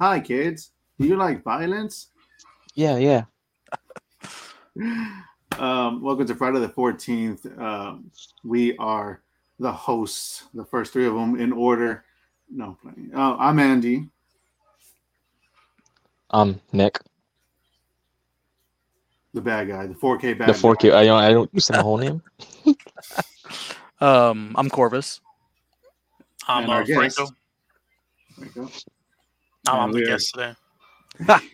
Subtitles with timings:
[0.00, 0.72] Hi, kids.
[0.98, 2.08] Do you like violence?
[2.74, 3.24] Yeah, yeah.
[5.58, 7.58] Um, welcome to Friday the 14th.
[7.60, 8.10] Um,
[8.44, 9.20] we are
[9.58, 12.04] the hosts, the first three of them in order.
[12.48, 12.78] No.
[13.14, 14.08] Uh, I'm Andy.
[16.30, 17.00] Um, Nick,
[19.34, 20.80] the bad guy, the 4K bad the four guy.
[20.80, 20.94] Q.
[20.94, 21.22] I don't.
[21.22, 22.22] I don't use my whole name.
[24.00, 25.20] Um, I'm Corvus.
[26.48, 27.16] I'm And uh, our guest.
[27.16, 27.32] Franco.
[28.38, 28.70] There you go.
[29.68, 31.36] I'm And the guest today.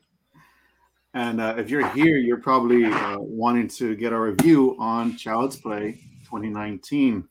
[1.14, 5.56] And uh, if you're here, you're probably uh, wanting to get a review on Child's
[5.56, 5.92] Play
[6.24, 7.26] 2019.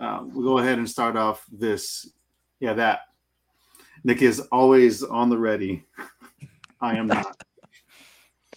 [0.00, 2.08] Uh, we'll go ahead and start off this.
[2.58, 3.00] Yeah, that.
[4.02, 5.84] Nick is always on the ready.
[6.80, 7.36] I am not.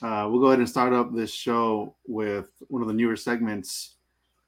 [0.02, 3.96] Uh, we'll go ahead and start up this show with one of the newer segments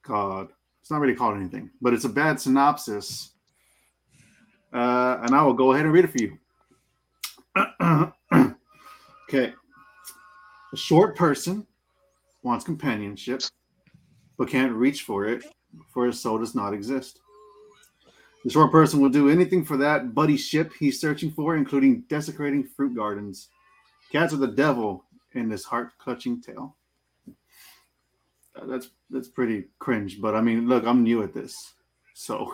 [0.01, 3.31] called, it's not really called anything, but it's a bad synopsis.
[4.73, 6.37] Uh, and I will go ahead and read it for you.
[9.29, 9.53] okay.
[10.71, 11.67] A short person
[12.43, 13.41] wants companionship,
[14.37, 15.43] but can't reach for it,
[15.93, 17.19] for his soul does not exist.
[18.45, 22.63] The short person will do anything for that buddy ship he's searching for, including desecrating
[22.63, 23.49] fruit gardens.
[24.13, 26.75] Cats are the devil in this heart-clutching tale.
[28.55, 31.55] Uh, That's that's pretty cringe, but I mean, look, I'm new at this,
[32.13, 32.53] so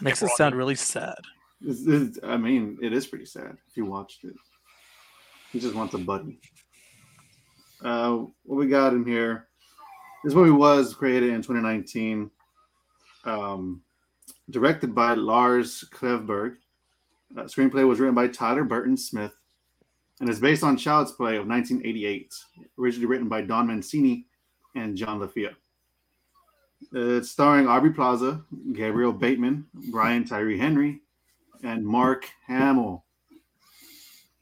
[0.00, 1.18] Makes it sound really sad.
[1.60, 4.34] This is, I mean, it is pretty sad if you watched it.
[5.52, 6.40] He just wants a buddy.
[7.84, 9.48] Uh, what we got in here?
[10.24, 12.30] This movie was created in 2019,
[13.24, 13.82] um,
[14.48, 16.56] directed by Lars Klevberg.
[17.36, 19.32] Uh, screenplay was written by Tyler Burton Smith,
[20.20, 22.34] and is based on Child's Play of 1988,
[22.78, 24.26] originally written by Don Mancini
[24.76, 25.54] and John LaFia.
[26.92, 31.00] It's starring Aubrey Plaza, Gabriel Bateman, Brian Tyree Henry,
[31.62, 33.04] and Mark Hamill.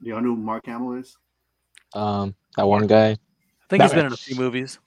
[0.02, 1.16] Do y'all know who Mark Hamill is?
[1.94, 3.10] Um, that one guy.
[3.10, 3.16] I
[3.68, 4.78] think he's That been in a few movies.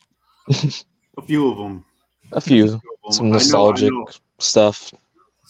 [1.18, 1.84] A few of them.
[2.31, 2.80] A few.
[3.09, 3.91] Some nostalgic
[4.40, 4.94] stuff.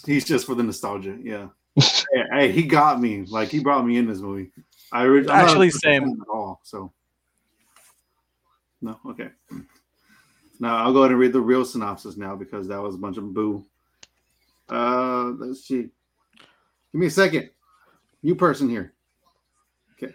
[0.06, 1.18] He's just for the nostalgia.
[1.22, 1.50] Yeah.
[1.75, 3.25] hey, hey, he got me.
[3.25, 4.51] Like he brought me in this movie.
[4.91, 6.03] I I'm Actually, same.
[6.22, 6.59] at all.
[6.63, 6.91] So
[8.81, 9.29] no, okay.
[10.59, 13.18] Now I'll go ahead and read the real synopsis now because that was a bunch
[13.18, 13.66] of boo.
[14.69, 15.90] Uh, let's see.
[16.91, 17.50] Give me a second.
[18.24, 18.94] New person here.
[19.94, 20.13] Okay.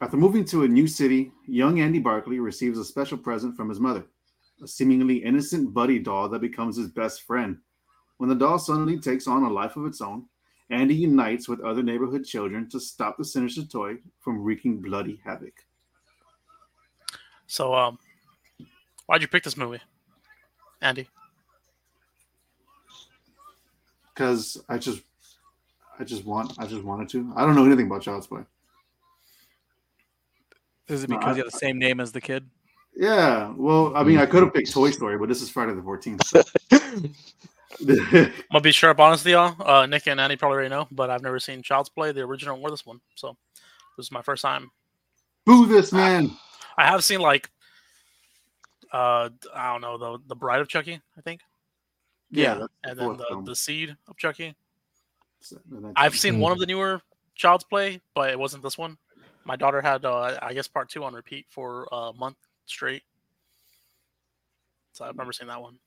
[0.00, 3.80] After moving to a new city, young Andy Barkley receives a special present from his
[3.80, 4.04] mother,
[4.62, 7.58] a seemingly innocent buddy doll that becomes his best friend.
[8.18, 10.26] When the doll suddenly takes on a life of its own,
[10.70, 15.64] Andy unites with other neighborhood children to stop the sinister toy from wreaking bloody havoc.
[17.46, 17.98] So, um,
[19.06, 19.80] why'd you pick this movie,
[20.82, 21.08] Andy?
[24.12, 25.02] Because I just,
[26.00, 27.32] I just want, I just wanted to.
[27.36, 28.42] I don't know anything about Child's Play.
[30.88, 32.48] Is it No, because I- you have the same name as the kid?
[32.98, 35.82] Yeah, well, I mean, I could have picked Toy Story, but this is Friday the
[35.82, 36.22] Fourteenth.
[37.88, 39.54] I'm gonna be sure up honest with y'all.
[39.60, 42.60] Uh, Nick and Annie probably already know, but I've never seen Child's Play, the original
[42.60, 43.00] or this one.
[43.16, 43.36] So,
[43.96, 44.70] this is my first time.
[45.44, 46.30] Boo this man!
[46.78, 47.50] I have seen like,
[48.92, 51.40] uh, I don't know the the Bride of Chucky, I think,
[52.30, 52.54] Yeah.
[52.54, 53.44] that's and then the, film.
[53.44, 54.54] the Seed of Chucky.
[55.40, 55.58] So,
[55.96, 57.00] I've seen one of the newer
[57.34, 58.96] Child's Play, but it wasn't this one.
[59.44, 63.02] My daughter had, uh, I guess, part two on repeat for a month straight.
[64.92, 65.78] So I remember seeing that one.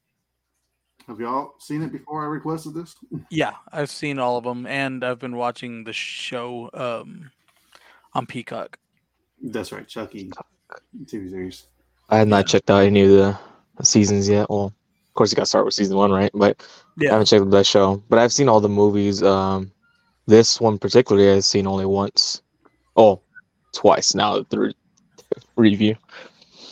[1.08, 2.96] Have y'all seen it before I requested this?
[3.32, 7.32] Yeah, I've seen all of them, and I've been watching the show um,
[8.14, 8.78] on Peacock.
[9.42, 10.32] That's right, Chucky
[11.06, 11.68] TV series.
[12.10, 13.40] I have not checked out any of the
[13.84, 14.50] seasons yet.
[14.50, 16.32] Well, of course, you got to start with season one, right?
[16.34, 16.64] But
[16.98, 17.10] yeah.
[17.10, 18.04] I haven't checked out that show.
[18.10, 19.22] But I've seen all the movies.
[19.24, 19.72] Um,
[20.28, 22.42] this one particularly, I've seen only once.
[22.96, 23.22] Oh,
[23.74, 24.44] twice now.
[24.50, 24.76] The re-
[25.56, 25.96] review.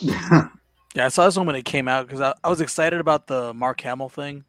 [0.94, 3.26] yeah, I saw this one when it came out because I, I was excited about
[3.26, 4.44] the Mark Hamill thing,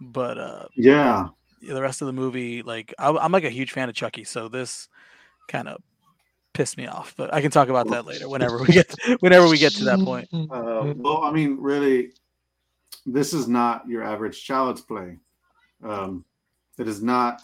[0.00, 1.28] but uh, yeah,
[1.62, 4.48] the rest of the movie, like I, I'm like a huge fan of Chucky, so
[4.48, 4.88] this
[5.48, 5.80] kind of
[6.52, 7.14] pissed me off.
[7.16, 10.00] But I can talk about that later whenever we get whenever we get to that
[10.00, 10.28] point.
[10.50, 12.12] Uh, well, I mean, really,
[13.06, 15.18] this is not your average child's play.
[15.82, 16.24] Um,
[16.78, 17.40] it is not.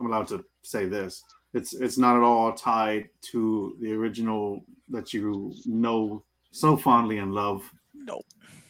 [0.00, 1.22] I'm allowed to say this.
[1.54, 6.22] It's it's not at all tied to the original that you know
[6.56, 7.70] so fondly and love.
[7.94, 8.24] Nope.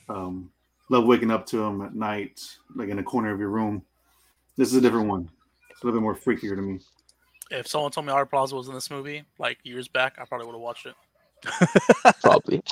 [0.09, 0.51] Um,
[0.91, 2.41] love waking up to him at night,
[2.75, 3.83] like in a corner of your room.
[4.57, 5.31] This is a different one.
[5.71, 6.81] It's a little bit more freakier to me.
[7.51, 10.47] If someone told me Art Plaza was in this movie like years back, I probably
[10.47, 10.95] would have watched it.
[12.23, 12.63] Probably.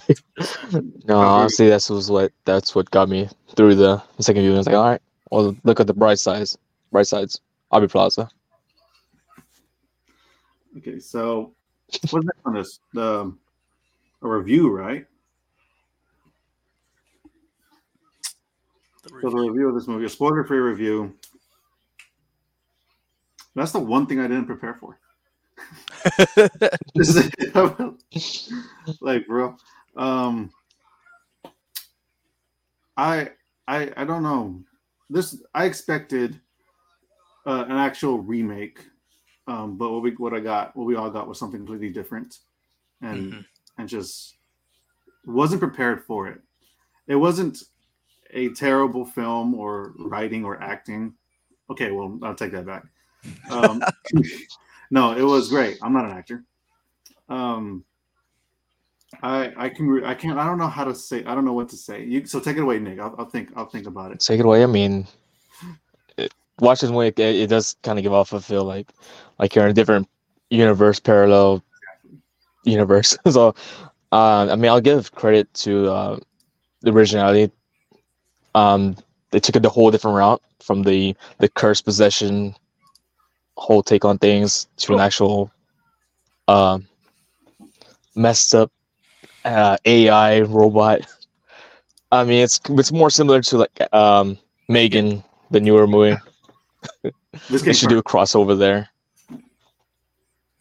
[1.06, 4.56] no, honestly, that's was what that's what got me through the, the second viewing.
[4.56, 6.58] I was like, all right, well, look at the bright sides.
[6.90, 7.40] Bright sides.
[7.70, 8.28] Aubrey Plaza.
[10.78, 11.52] Okay, so
[12.10, 12.80] what's next on this?
[12.94, 13.32] The
[14.24, 15.06] a review, right?
[19.04, 19.40] The So the review.
[19.40, 21.14] review of this movie, a spoiler-free review.
[23.54, 24.98] That's the one thing I didn't prepare for.
[29.00, 29.56] Like, bro.
[29.96, 30.52] Um,
[32.96, 33.30] I,
[33.68, 34.62] I, I don't know.
[35.10, 36.40] This I expected
[37.46, 38.80] uh, an actual remake,
[39.48, 42.38] um, but what we what I got, what we all got, was something completely different,
[43.02, 43.44] and Mhm.
[43.78, 44.36] And just
[45.26, 46.40] wasn't prepared for it.
[47.06, 47.62] It wasn't
[48.30, 51.14] a terrible film or writing or acting.
[51.70, 52.84] Okay, well, I'll take that back.
[53.50, 53.82] Um,
[54.90, 55.78] no, it was great.
[55.82, 56.44] I'm not an actor.
[57.28, 57.84] Um,
[59.22, 61.52] I I can re- I can't I don't know how to say I don't know
[61.52, 62.04] what to say.
[62.04, 62.98] You so take it away, Nick.
[62.98, 64.20] I'll, I'll think I'll think about it.
[64.20, 64.62] Take it away.
[64.62, 65.06] I mean,
[66.16, 68.88] it, watching Wick, it, it does kind of give off a feel like
[69.38, 70.08] like you're in a different
[70.50, 71.62] universe, parallel
[72.64, 73.16] universe.
[73.30, 73.54] so,
[74.12, 76.18] uh, I mean, I'll give credit to uh,
[76.82, 77.52] the originality.
[78.54, 78.96] Um,
[79.30, 82.54] they took it the whole different route from the the curse possession
[83.56, 85.50] whole take on things to an actual
[86.48, 86.86] um
[88.14, 88.70] messed up
[89.44, 91.00] uh, AI robot.
[92.12, 94.38] I mean, it's it's more similar to like um
[94.68, 96.16] Megan, the newer movie.
[97.50, 98.88] This They should do a crossover there.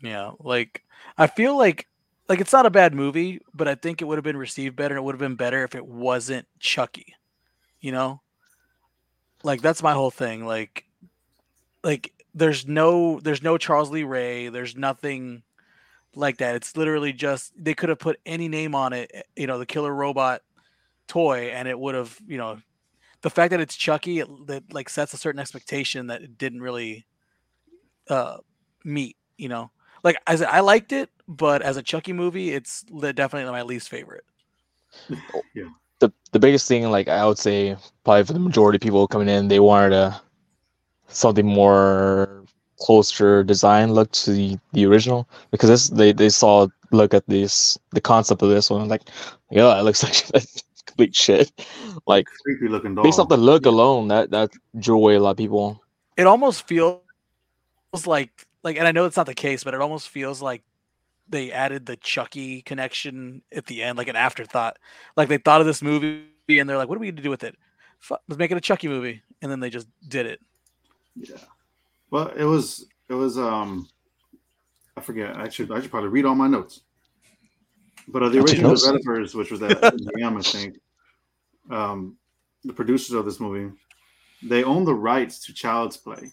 [0.01, 0.83] Yeah, like
[1.17, 1.87] I feel like
[2.29, 4.95] like it's not a bad movie, but I think it would have been received better.
[4.95, 7.15] and It would have been better if it wasn't Chucky.
[7.81, 8.21] You know,
[9.43, 10.45] like that's my whole thing.
[10.45, 10.85] Like,
[11.83, 14.49] like there's no there's no Charles Lee Ray.
[14.49, 15.43] There's nothing
[16.15, 16.55] like that.
[16.55, 19.11] It's literally just they could have put any name on it.
[19.13, 20.41] eh, You know, the killer robot
[21.07, 22.59] toy, and it would have you know
[23.21, 26.61] the fact that it's Chucky it, that like sets a certain expectation that it didn't
[26.61, 27.05] really
[28.09, 28.37] uh
[28.83, 29.17] meet.
[29.37, 29.71] You know,
[30.03, 34.25] like as I liked it, but as a Chucky movie, it's definitely my least favorite.
[35.55, 35.69] Yeah.
[35.99, 39.29] The the biggest thing, like I would say, probably for the majority of people coming
[39.29, 40.21] in, they wanted a
[41.07, 42.43] something more
[42.79, 47.77] closer design look to the, the original because this they, they saw look at this
[47.91, 49.03] the concept of this one like
[49.51, 50.03] yeah it looks
[50.33, 50.45] like
[50.85, 51.51] complete shit
[52.07, 53.03] like creepy looking doll.
[53.03, 55.81] based off the look alone that that drew away a lot of people
[56.17, 56.99] It almost feels
[58.05, 60.63] like like, and I know it's not the case, but it almost feels like
[61.29, 64.77] they added the Chucky connection at the end, like an afterthought.
[65.15, 67.29] Like they thought of this movie and they're like, "What are we going to do
[67.29, 67.55] with it?
[67.99, 70.39] Fu- Let's make it a Chucky movie," and then they just did it.
[71.15, 71.37] Yeah.
[72.09, 73.87] Well, it was it was um
[74.97, 75.35] I forget.
[75.35, 76.81] I should I should probably read all my notes.
[78.07, 78.75] But uh, the Don't original know?
[78.77, 80.75] developers, which was at MGM, I think,
[81.71, 82.17] um,
[82.65, 83.73] the producers of this movie,
[84.41, 86.29] they own the rights to Child's Play,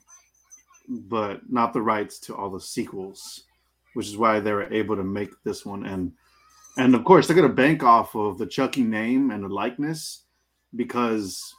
[0.90, 3.44] but not the rights to all the sequels,
[3.94, 5.86] which is why they were able to make this one.
[5.86, 6.12] And
[6.76, 10.24] and of course, they're gonna bank off of the Chucky name and the likeness
[10.74, 11.54] because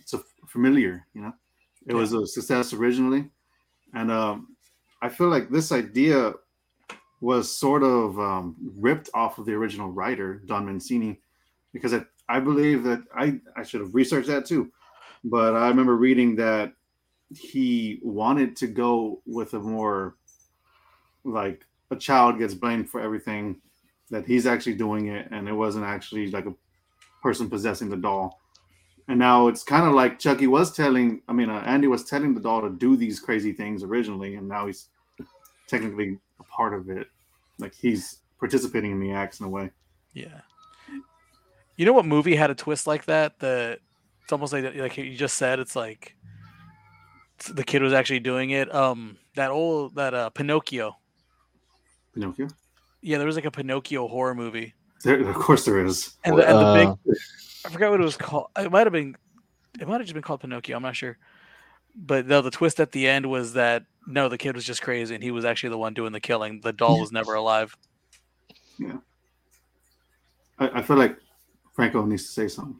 [0.00, 1.32] it's a familiar, you know.
[1.88, 3.30] It was a success originally,
[3.94, 4.56] and um,
[5.02, 6.32] I feel like this idea
[7.20, 11.20] was sort of um, ripped off of the original writer Don Mancini,
[11.72, 14.72] because I, I believe that I I should have researched that too,
[15.22, 16.72] but I remember reading that
[17.30, 20.16] he wanted to go with a more
[21.24, 23.60] like a child gets blamed for everything
[24.10, 26.54] that he's actually doing it and it wasn't actually like a
[27.22, 28.40] person possessing the doll
[29.08, 32.32] and now it's kind of like chucky was telling i mean uh, andy was telling
[32.32, 34.88] the doll to do these crazy things originally and now he's
[35.66, 37.08] technically a part of it
[37.58, 39.70] like he's participating in the acts in a way
[40.16, 40.40] Yeah.
[41.76, 43.38] You know what movie had a twist like that?
[43.40, 43.80] that
[44.22, 45.60] it's almost like like you just said.
[45.60, 46.15] It's like
[47.38, 48.72] the kid was actually doing it.
[48.74, 50.96] Um, that old that uh Pinocchio.
[52.14, 52.48] pinocchio
[53.02, 56.48] Yeah, there was like a Pinocchio horror movie, there, of course there is and the,
[56.48, 57.18] and the big Uh,
[57.66, 58.48] I forgot what it was called.
[58.58, 59.16] It might have been
[59.78, 60.76] it might have just been called Pinocchio.
[60.76, 61.18] I'm not sure.
[61.94, 65.14] But no, the twist at the end was that no, the kid was just crazy,
[65.14, 66.60] and he was actually the one doing the killing.
[66.60, 67.76] The doll was never alive.
[70.58, 71.18] I, I feel like
[71.74, 72.76] franco needs to say something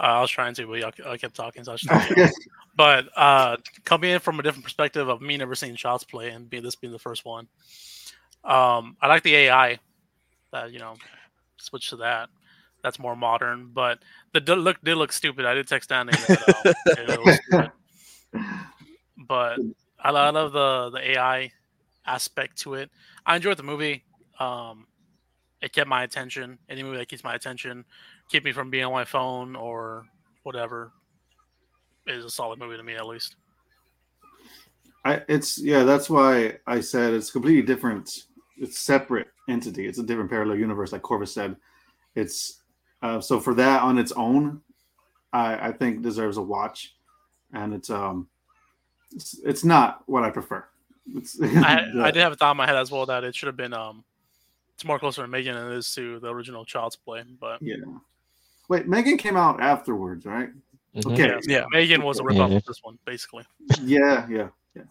[0.00, 1.62] Uh, I was trying to, but I kept talking.
[1.62, 2.28] So I
[2.76, 6.48] but uh, coming in from a different perspective of me never seeing Child's Play and
[6.48, 7.48] being this being the first one,
[8.42, 9.78] um, I like the AI
[10.52, 10.94] that you know
[11.58, 12.30] switch to that.
[12.82, 13.98] That's more modern, but
[14.32, 15.44] the look did look stupid.
[15.44, 17.70] I did text Danny that it
[19.28, 19.58] but
[20.02, 21.52] I, I love the the AI
[22.06, 22.90] aspect to it.
[23.26, 24.04] I enjoyed the movie.
[24.38, 24.86] Um,
[25.60, 26.58] it kept my attention.
[26.70, 27.84] Any movie that keeps my attention,
[28.30, 30.06] keep me from being on my phone or
[30.44, 30.92] whatever,
[32.06, 33.36] is a solid movie to me at least.
[35.04, 38.24] I it's yeah, that's why I said it's completely different.
[38.56, 39.86] It's separate entity.
[39.86, 41.56] It's a different parallel universe, like Corvus said.
[42.14, 42.62] It's
[43.02, 44.60] uh, so for that on its own,
[45.32, 46.94] I, I think deserves a watch,
[47.52, 48.28] and it's um,
[49.12, 50.64] it's, it's not what I prefer.
[51.14, 53.46] It's, I, I did have a thought in my head as well that it should
[53.46, 54.04] have been um,
[54.74, 57.22] it's more closer to Megan than it is to the original Child's Play.
[57.40, 57.76] But yeah.
[58.70, 60.48] Wait, Megan came out afterwards, right?
[60.94, 61.12] Mhm.
[61.12, 61.26] Okay.
[61.28, 61.64] yeah, Yeah.
[61.72, 62.56] Megan was a ripoff Yeah.
[62.58, 63.44] of this one, basically.
[63.82, 64.82] Yeah, yeah, yeah.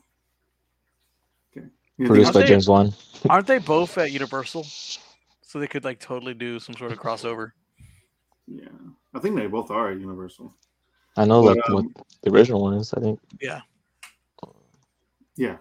[1.56, 1.66] Okay.
[1.98, 2.94] You Produced by they- James Wan.
[3.30, 4.66] Aren't they both at Universal?
[4.66, 7.52] So they could like totally do some sort of crossover.
[8.48, 8.68] Yeah,
[9.14, 10.54] I think they both are at Universal.
[11.16, 11.86] I know But, like um, what
[12.22, 12.94] the original one is.
[12.94, 13.20] I think.
[13.42, 13.62] Yeah.
[15.38, 15.58] Yeah.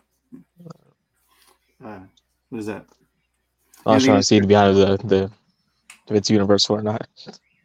[1.84, 2.00] Uh,
[2.48, 2.84] what is that?
[3.86, 5.30] I was Yeah, trying the- to see behind the the
[6.08, 7.06] if it's universal or not.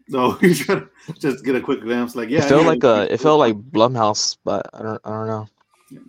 [0.09, 2.15] No, you trying to just get a quick glance.
[2.15, 5.09] Like, yeah, it felt yeah, like a it felt like Blumhouse, but I don't I
[5.09, 5.47] don't know.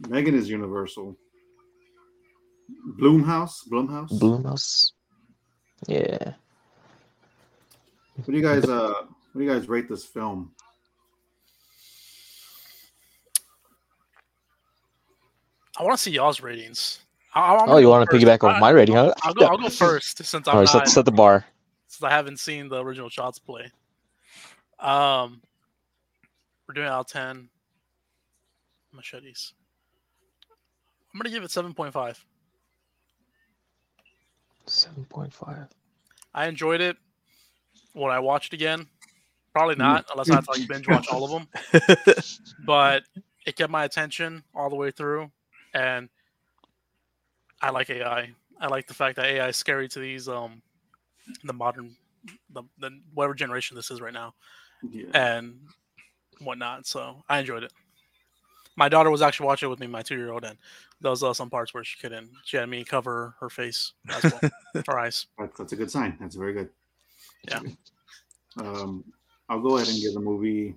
[0.09, 1.17] Megan is Universal.
[2.99, 4.11] Bloomhouse, Blumhouse.
[4.13, 4.93] Blumhouse.
[5.87, 6.35] Yeah.
[8.17, 8.95] What do you guys uh?
[9.33, 10.53] What do you guys rate this film?
[15.77, 17.01] I want to see y'all's ratings.
[17.35, 19.13] I, I'm Oh, you want to piggyback on my rating, huh?
[19.23, 19.47] I'll go.
[19.47, 21.45] I'll go first since I'm All right, not, set, set the bar.
[21.89, 23.73] since I haven't seen the original Child's Play.
[24.85, 25.43] Um,
[26.69, 27.51] we're doing out of ten
[28.95, 29.55] machetes.
[31.15, 32.25] I'm gonna give it seven point five.
[34.67, 35.69] Seven point five.
[36.35, 36.97] I enjoyed it.
[37.95, 38.87] when I watched it again?
[39.55, 39.77] Probably Mm.
[39.77, 41.49] not, unless I have to like binge watch all of them.
[42.59, 43.05] But
[43.47, 45.31] it kept my attention all the way through,
[45.75, 46.09] and
[47.63, 48.33] I like AI.
[48.61, 50.63] I like the fact that AI is scary to these um
[51.45, 51.97] the modern
[52.51, 54.35] the, the whatever generation this is right now
[54.91, 55.07] Yeah.
[55.15, 55.59] and
[56.41, 56.87] whatnot.
[56.87, 57.73] So I enjoyed it.
[58.77, 60.59] My daughter was actually watching it with me, my two year old, and
[61.01, 62.31] there was uh, some parts where she couldn't.
[62.45, 64.41] She had me cover her face as well,
[64.87, 65.27] her eyes.
[65.39, 66.17] That's, that's a good sign.
[66.21, 66.71] That's very good.
[67.47, 67.71] That's Yeah.
[68.57, 68.67] good.
[68.67, 69.05] Um,
[69.49, 70.75] I'll go ahead and give the movie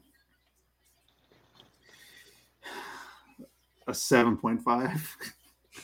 [3.88, 5.16] a seven point five.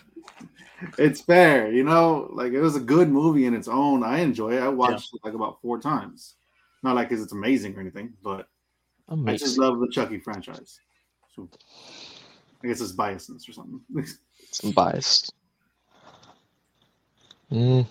[0.98, 2.30] it's fair, you know.
[2.34, 4.04] Like it was a good movie in its own.
[4.04, 4.62] I enjoy it.
[4.62, 6.36] I watched it like about four times.
[6.84, 8.48] Not like 'cause it's amazing or anything, but
[9.10, 10.80] I just love the Chucky franchise.
[11.36, 11.50] So
[12.64, 13.82] I guess it's biasness or something.
[14.52, 15.34] Some biased.
[17.52, 17.88] Mm.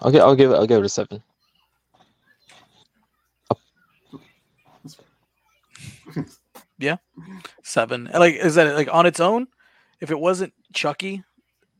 [0.00, 1.22] I'll give I'll give it I'll give it a seven.
[6.78, 6.96] Yeah,
[7.62, 8.10] Seven.
[8.12, 9.46] Like, is that like on its own?
[10.00, 11.22] If it wasn't Chucky,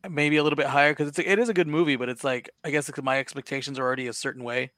[0.08, 2.50] maybe a little bit higher because it's it is a good movie, but it's like
[2.62, 4.70] I guess because my expectations are already a certain way.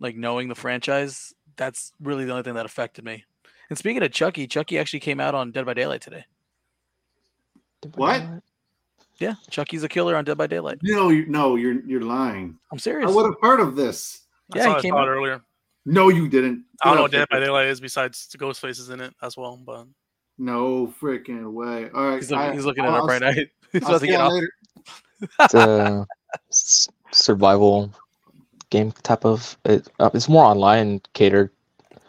[0.00, 3.24] Like knowing the franchise, that's really the only thing that affected me.
[3.70, 6.24] And speaking of Chucky, Chucky actually came out on Dead by Daylight today.
[7.94, 8.22] What?
[9.18, 10.78] Yeah, Chucky's a killer on Dead by Daylight.
[10.82, 12.58] no, you no, you're you're lying.
[12.70, 13.10] I'm serious.
[13.10, 14.22] I would have heard of this.
[14.54, 15.42] I Yeah, saw, he I came out- earlier.
[15.88, 16.64] No, you didn't.
[16.82, 19.36] I don't know what Dead by Daylight is besides the Ghostface is in it as
[19.36, 19.56] well.
[19.64, 19.86] But
[20.36, 21.88] No freaking way.
[21.94, 22.16] All right.
[22.16, 23.32] He's, looking, I- he's looking at I'll- it right now.
[23.72, 24.32] He's I'll about to see get y'all off.
[24.32, 24.50] later.
[25.40, 26.06] It's a
[26.50, 27.90] s- survival
[28.70, 31.50] game type of it, uh, it's more online catered.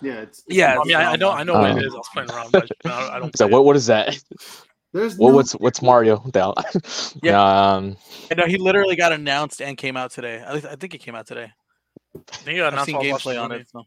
[0.02, 1.94] Yeah, it's, Yeah, I mean, I, I know I know what Um, it is.
[1.94, 3.30] I was playing around, but I, I don't.
[3.34, 3.52] It's like play it.
[3.54, 4.18] what what is that?
[4.94, 6.18] There's What no, what's what's Mario?
[6.32, 6.56] Dale?
[7.22, 7.42] Yeah.
[7.76, 7.98] Um
[8.32, 10.44] I know he literally got announced and came out today.
[10.46, 11.52] I, I think it came out today.
[12.16, 13.70] I think I I've announced seen while I watched gameplay on it.
[13.70, 13.84] So.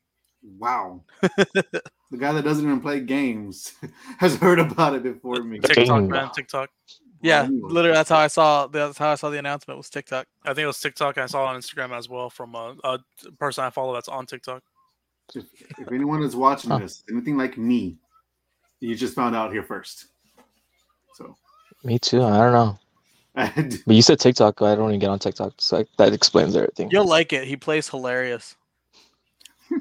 [0.58, 1.02] wow.
[1.22, 3.72] the guy that doesn't even play games
[4.18, 5.58] has heard about it before me.
[5.60, 6.08] TikTok, Dang.
[6.08, 6.70] man, TikTok.
[7.22, 7.68] Yeah, Anyway.
[7.70, 8.66] literally, that's how I saw.
[8.66, 10.26] That's how I saw the announcement was TikTok.
[10.44, 11.18] I think it was TikTok.
[11.18, 12.98] I saw it on Instagram as well from a, a
[13.38, 14.62] person I follow that's on TikTok.
[15.34, 15.44] If,
[15.78, 16.78] if anyone is watching Huh.
[16.78, 17.98] this, anything like me,
[18.80, 20.06] you just found out here first.
[21.14, 21.36] So,
[21.84, 22.22] me too.
[22.22, 22.78] I don't know.
[23.86, 24.60] But you said TikTok.
[24.62, 26.88] I don't even get on TikTok, so like, that explains everything.
[26.90, 27.46] You'll like it.
[27.46, 28.56] He plays hilarious.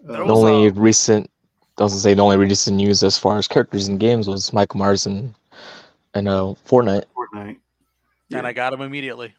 [0.00, 1.28] There the only uh, recent,
[1.76, 5.06] doesn't say the only recent news as far as characters in games was Michael Myers
[5.06, 5.34] and
[6.14, 7.04] and know Fortnite.
[7.16, 7.56] Fortnite.
[8.32, 9.34] And I got him immediately.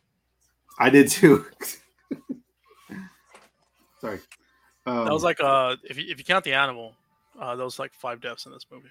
[0.79, 1.45] I did too.
[4.01, 4.19] Sorry.
[4.85, 6.95] Um, That was like uh, if you, if you count the animal,
[7.39, 8.89] uh, there was like five deaths in this movie.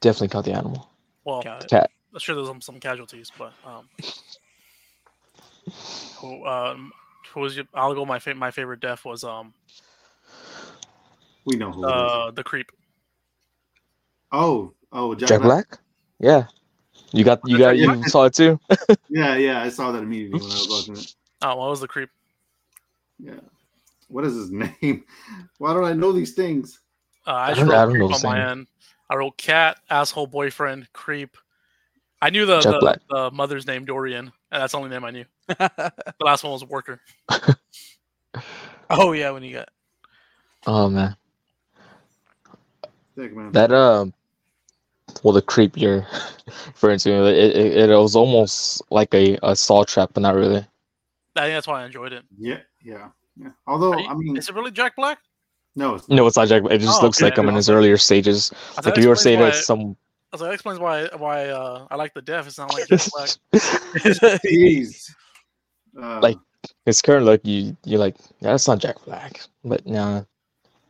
[0.00, 0.90] Definitely caught the animal.
[1.24, 1.70] Well, Count it.
[1.70, 1.90] Cat.
[2.12, 3.88] I'm sure there's some, some casualties, but um,
[6.20, 6.92] who um,
[7.32, 8.04] who was your, I'll go.
[8.04, 9.52] My fa- my favorite death was um
[11.44, 11.84] we know who.
[11.84, 11.92] it is.
[11.92, 12.70] uh the creep.
[14.32, 15.68] Oh, oh, Jack, Jack Black.
[15.68, 15.80] Black?
[16.20, 16.46] Yeah.
[17.12, 18.58] You got you got you saw it too?
[19.10, 21.06] Yeah, yeah, I saw that immediately when I was watching it.
[21.42, 22.10] Oh, what was the creep?
[23.18, 23.40] Yeah.
[24.08, 25.04] What is his name?
[25.58, 26.80] Why don't I know these things?
[27.26, 28.50] Uh, I I don't- I wrote don't know on my same.
[28.50, 28.66] end.
[29.10, 31.36] I wrote cat, asshole, boyfriend, creep.
[32.20, 35.24] I knew the, the, the mother's name Dorian, and that's the only name I knew.
[35.48, 37.00] The last one was worker.
[38.90, 39.68] oh yeah, when you got
[40.66, 41.16] Oh man,
[43.16, 43.52] Heck, man.
[43.52, 44.12] that um,
[45.22, 46.06] well, the creep you're
[46.66, 50.58] referring to, it, it, it was almost like a, a saw trap, but not really.
[51.36, 52.24] I think that's why I enjoyed it.
[52.38, 53.50] yeah, yeah, yeah.
[53.66, 55.18] Although you- I mean, Is it really Jack Black?
[55.76, 56.62] no, it's No, it's not Jack.
[56.70, 57.42] It just Oh, looks like okay.
[57.42, 58.52] him in his earlier stages.
[58.84, 59.96] Like you were saying explains that some.
[60.32, 62.46] I was like, that explains why why uh, I like the deaf.
[62.48, 63.30] It's not like Jack Black.
[64.44, 65.10] Jeez.
[66.00, 66.38] Uh, Like-
[66.86, 70.22] His current look, you you're like, yeah, that's not Jack Black, but nah.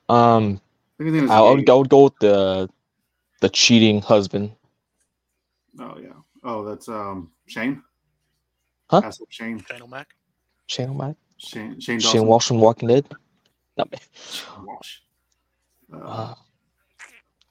[0.09, 0.61] Um,
[0.99, 2.69] I think his name is I would, I would go with the
[3.41, 4.53] the cheating husband.
[5.81, 6.13] Oh yeah.
[6.45, 7.83] Oh, that's um Shane.
[8.91, 9.01] Huh?
[9.01, 9.63] That's Shane.
[9.69, 10.09] Shane O'Mac.
[10.67, 11.79] Shane O'Mac, Shane.
[11.81, 12.01] Shane.
[12.01, 13.07] Shane Walsh from Walking Dead.
[13.77, 14.01] No, man.
[14.67, 14.99] Walsh.
[15.93, 16.35] Uh, Uh,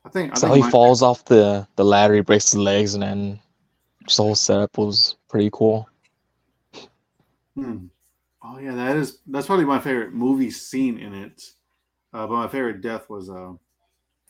[0.05, 0.31] I think.
[0.33, 3.03] I so think he my- falls off the the ladder, he breaks his legs, and
[3.03, 3.39] then
[4.05, 5.87] just the whole setup was pretty cool.
[7.55, 7.87] Hmm.
[8.43, 11.41] Oh yeah, that is that's probably my favorite movie scene in it.
[12.13, 13.53] Uh, but my favorite death was uh,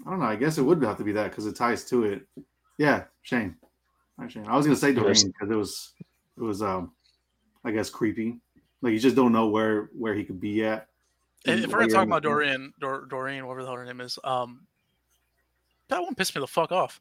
[0.05, 0.25] I don't know.
[0.25, 2.27] I guess it would have to be that because it ties to it.
[2.77, 3.55] Yeah, Shane.
[4.19, 4.45] Hi, Shane.
[4.47, 4.97] I was gonna say Yes.
[5.01, 5.93] Doreen because it was
[6.37, 6.91] it was um,
[7.63, 8.39] I guess creepy.
[8.81, 10.87] Like you just don't know where where he could be at.
[11.45, 12.33] If we're while gonna talk about film.
[12.33, 14.67] Dorian, Dor- Doreen, whatever the hell her name is, um,
[15.89, 16.99] that one pissed me the fuck off.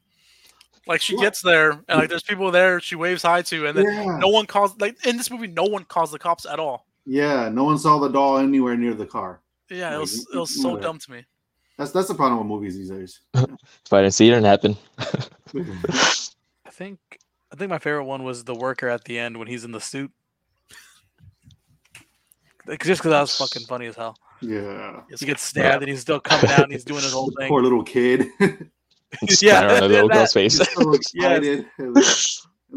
[0.87, 1.23] Like she What?
[1.23, 4.17] gets there, and like there's people there she waves hi to, and then yeah.
[4.19, 4.79] no one calls.
[4.79, 6.87] Like in this movie, no one calls the cops at all.
[7.05, 9.41] yeah, no one saw the doll anywhere near the car.
[9.69, 11.25] Yeah, it was it was so dumb to me.
[11.77, 13.21] That's that's the problem with movies these days.
[13.35, 14.77] If I didn't see it, it didn't happen.
[16.65, 16.99] I think
[17.51, 19.79] I think my favorite one was the worker at the end when he's in the
[19.81, 20.11] suit.
[22.65, 24.17] Like, Just because that was fucking funny as hell.
[24.41, 27.47] yeah, He gets stabbed and he's still coming out and he's doing his whole thing.
[27.47, 28.27] poor little kid.
[29.29, 30.57] Splatter on the little that- girl's face.
[30.57, 31.65] He's so excited.
[31.77, 31.95] And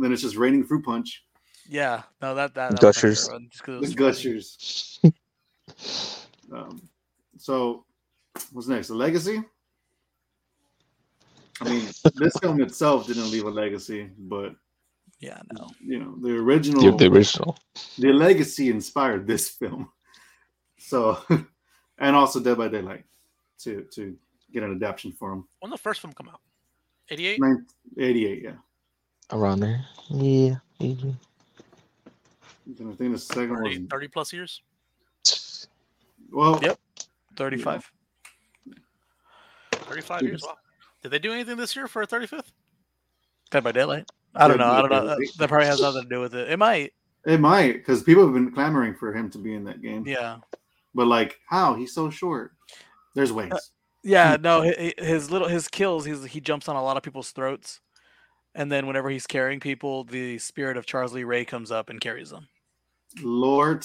[0.05, 1.25] then it's just raining fruit punch.
[1.69, 3.27] Yeah, no, that that, that Gushers.
[3.27, 3.95] favorite one, just 'cause it The funny.
[3.97, 5.01] gushers.
[6.53, 6.83] Um,
[7.39, 7.85] so,
[8.53, 8.89] what's next?
[8.89, 9.43] The legacy.
[11.61, 14.55] I mean, this film itself didn't leave a legacy, but
[15.21, 15.69] Yeah, no.
[15.81, 17.59] you know, the original, the, the original.
[17.99, 19.89] the legacy inspired this film.
[20.83, 21.19] So,
[21.99, 23.05] and also Dead by Daylight
[23.61, 24.17] to to
[24.51, 25.45] get an adaptation for him.
[25.61, 26.41] when the first film come out?
[27.11, 27.39] 88?
[27.99, 28.53] 88, yeah.
[29.31, 29.85] Around there.
[30.09, 30.57] Yeah.
[30.81, 31.15] mhm.
[32.79, 33.89] And I think the second 30, one.
[33.89, 34.63] 30 plus years?
[36.33, 36.79] Well, Yep.
[37.37, 37.93] Thirty-five.
[39.91, 40.43] 35 years?
[40.43, 40.57] Wow.
[41.03, 42.53] Did they do anything this year for a 35th?
[43.51, 44.09] Dead by Daylight.
[44.35, 44.71] I don't know.
[44.71, 45.07] I don't know.
[45.07, 46.49] That, that probably has nothing to do with it.
[46.51, 46.93] It might.
[47.27, 50.05] it might because people have been clamoring for him to be in that game.
[50.07, 50.37] Yeah.
[50.95, 52.53] But like, how he's so short?
[53.15, 53.53] There's uh, ways.
[54.05, 54.37] Yeah.
[54.41, 54.63] No.
[54.63, 56.05] hi- hi- His little his kills.
[56.05, 57.81] He's he jumps on a lot of people's throats,
[58.55, 62.01] and then whenever he's carrying people, the spirit of Charles Lee Ray comes up and
[62.01, 62.47] carries them.
[63.21, 63.85] Lord,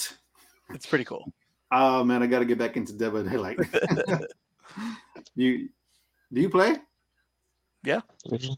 [0.69, 1.31] It's pretty cool.
[1.71, 3.57] oh man, I got to get back into Dead by Daylight.
[5.35, 5.69] you
[6.33, 6.75] do you play?
[7.87, 7.99] I, Uh,
[8.31, 8.57] mean,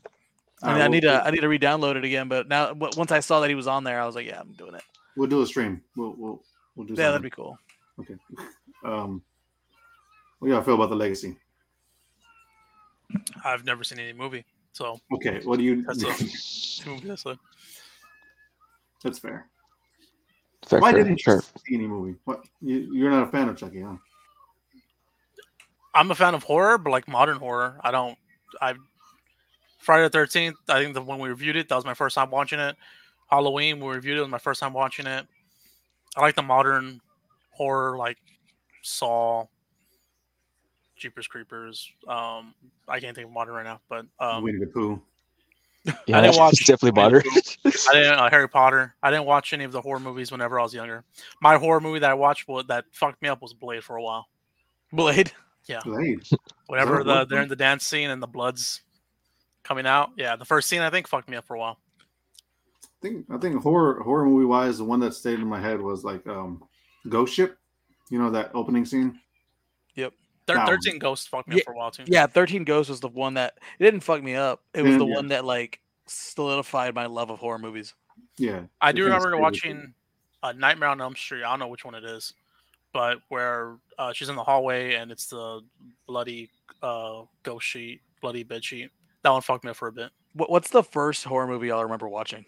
[0.62, 2.28] I we'll- need to I need to re-download it again.
[2.28, 4.40] But now w- once I saw that he was on there, I was like, yeah,
[4.40, 4.84] I'm doing it.
[5.16, 5.82] We'll do a stream.
[5.96, 6.44] We'll we'll
[6.76, 6.94] we'll do.
[6.96, 7.58] Yeah, that'd be cool.
[8.00, 8.16] okay.
[8.84, 9.24] Um,
[10.38, 11.36] what do y'all feel about the legacy?
[13.44, 14.46] I've never seen any movie.
[14.72, 15.82] So, Okay, what do you?
[15.84, 16.00] That's
[16.80, 17.40] two movies, that's it.
[19.04, 19.48] That's fair.
[20.68, 21.38] Fair, Why fair, didn't sure.
[21.38, 22.20] you see any movie?
[22.26, 23.96] What you, you're not a fan of Chucky, huh?
[25.98, 27.80] I'm a fan of horror, but like modern horror.
[27.84, 28.18] I don't.
[28.62, 28.76] I
[29.80, 30.56] Friday the Thirteenth.
[30.70, 32.76] I think the when we reviewed it, that was my first time watching it.
[33.32, 34.22] Halloween, we reviewed it.
[34.22, 35.26] Was my first time watching it.
[36.16, 37.02] I like the modern
[37.50, 38.18] horror, like
[38.84, 39.48] Saw,
[40.96, 41.92] Jeepers Creepers.
[42.08, 42.54] Um,
[42.88, 45.02] I can't think of modern right now, but um, Winnie the Pooh.
[46.06, 47.24] Yeah, didn't watch it's definitely Winnie modern.
[47.90, 48.94] I didn't uh, Harry Potter.
[49.02, 51.04] I didn't watch any of the horror movies whenever I was younger.
[51.42, 54.04] My horror movie that I watched was, that fucked me up was Blade for a
[54.04, 54.28] while.
[54.94, 55.32] Blade.
[55.84, 56.24] Blade.
[56.68, 58.82] Whenever the they're in the dance scene and the blood's
[59.64, 61.78] coming out, yeah, the first scene I think fucked me up for a while.
[62.84, 65.82] I think I think horror horror movie wise, the one that stayed in my head
[65.82, 66.64] was like um
[67.10, 67.58] Ghost Ship.
[68.10, 69.20] You know that opening scene.
[69.96, 70.68] Thir- That one.
[70.68, 72.06] Thirteen Ghosts fucked me Yeah, up for a while too.
[72.08, 74.64] Yeah, Thirteen Ghosts was the one that it didn't fuck me up.
[74.74, 75.16] It was Yeah, the yeah.
[75.16, 77.94] one that like solidified my love of horror movies.
[78.38, 79.94] Yeah, I do remember watching
[80.42, 81.44] uh, Nightmare on Elm Street.
[81.44, 82.34] I don't know which one it is,
[82.94, 85.62] but where uh, she's in the hallway and it's the
[86.08, 86.50] bloody
[86.82, 88.90] uh, ghost sheet, bloody bed sheet.
[89.24, 90.12] That one fucked me up for a bit.
[90.34, 92.46] What, what's the first horror movie y'all remember watching?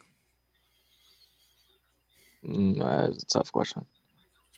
[2.45, 3.85] Mm, uh, it's a tough question.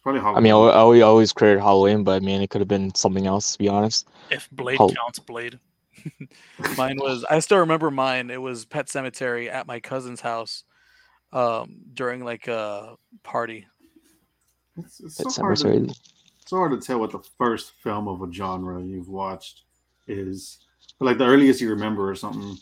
[0.03, 2.67] probably I mean, I, I always- always created Halloween, but I mean, it could have
[2.67, 3.53] been something else.
[3.53, 5.59] To be honest, If Blade Hol- counts, Blade.
[6.77, 8.31] Mine was I still remember mine.
[8.31, 10.63] It was Pet Sematary at my cousin's house
[11.31, 13.67] um during like a party.
[14.77, 15.99] It's, it's so hard to—it's
[16.45, 19.63] so hard to tell what the first film of a genre you've watched
[20.07, 20.59] is.
[20.99, 22.57] But like the earliest you remember or something,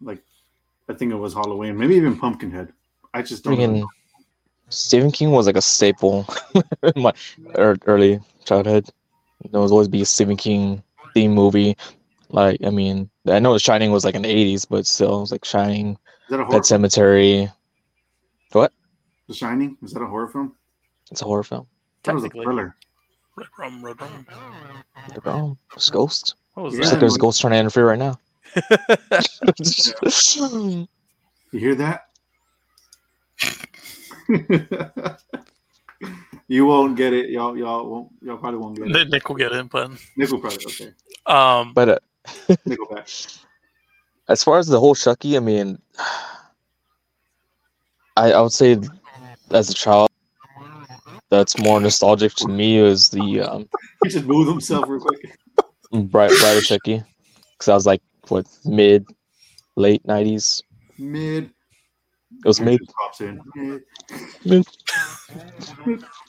[0.00, 0.22] like
[0.88, 2.72] I think it was Halloween, maybe even Pumpkinhead.
[3.14, 3.56] I just don't.
[3.56, 3.88] Freaking know.
[4.68, 7.12] Stephen King was like a staple in my
[7.56, 8.88] early childhood.
[9.50, 10.82] There was always be a Stephen King
[11.14, 11.76] theme movie.
[12.30, 15.20] Like, I mean, I know The Shining was like in the '80s, but still, it
[15.20, 15.98] was like Shining,
[16.30, 16.64] that?
[16.64, 17.50] Cemetery.
[18.52, 18.72] What?
[19.28, 19.76] The Shining?
[19.82, 20.54] Is that a horror film?
[21.12, 21.66] It's a horror film.
[22.04, 22.74] That was a thriller.
[23.36, 24.26] Red Rum, Red Rum.
[25.26, 26.36] Like, it's Ghost.
[26.54, 26.78] What was Yeah.
[26.78, 26.94] Looks that?
[26.94, 28.18] like there's a ghost trying to interfere right now.
[31.54, 32.06] You hear that?
[36.48, 37.28] you won't get it.
[37.28, 38.08] Y'all, y'all won't.
[38.22, 38.92] Y'all probably won't get it.
[38.92, 40.92] Nick Nick will get it, but Nickel probably okay.
[41.26, 41.98] um, but uh,
[42.66, 43.38] Nickelback.
[44.28, 45.78] as far as the whole Chucky, I mean,
[48.16, 48.78] I, I would say
[49.50, 50.08] as a child,
[51.32, 53.66] that's more nostalgic to me is the um,
[54.02, 55.38] He just moved himself real quick.
[55.90, 57.02] Bright Bride of Chucky,
[57.52, 59.06] because I was like what mid,
[59.76, 60.62] late '90s.
[60.98, 61.44] Mid.
[61.44, 62.80] It was mid.
[63.00, 63.40] Pops in.
[64.44, 64.66] Mid.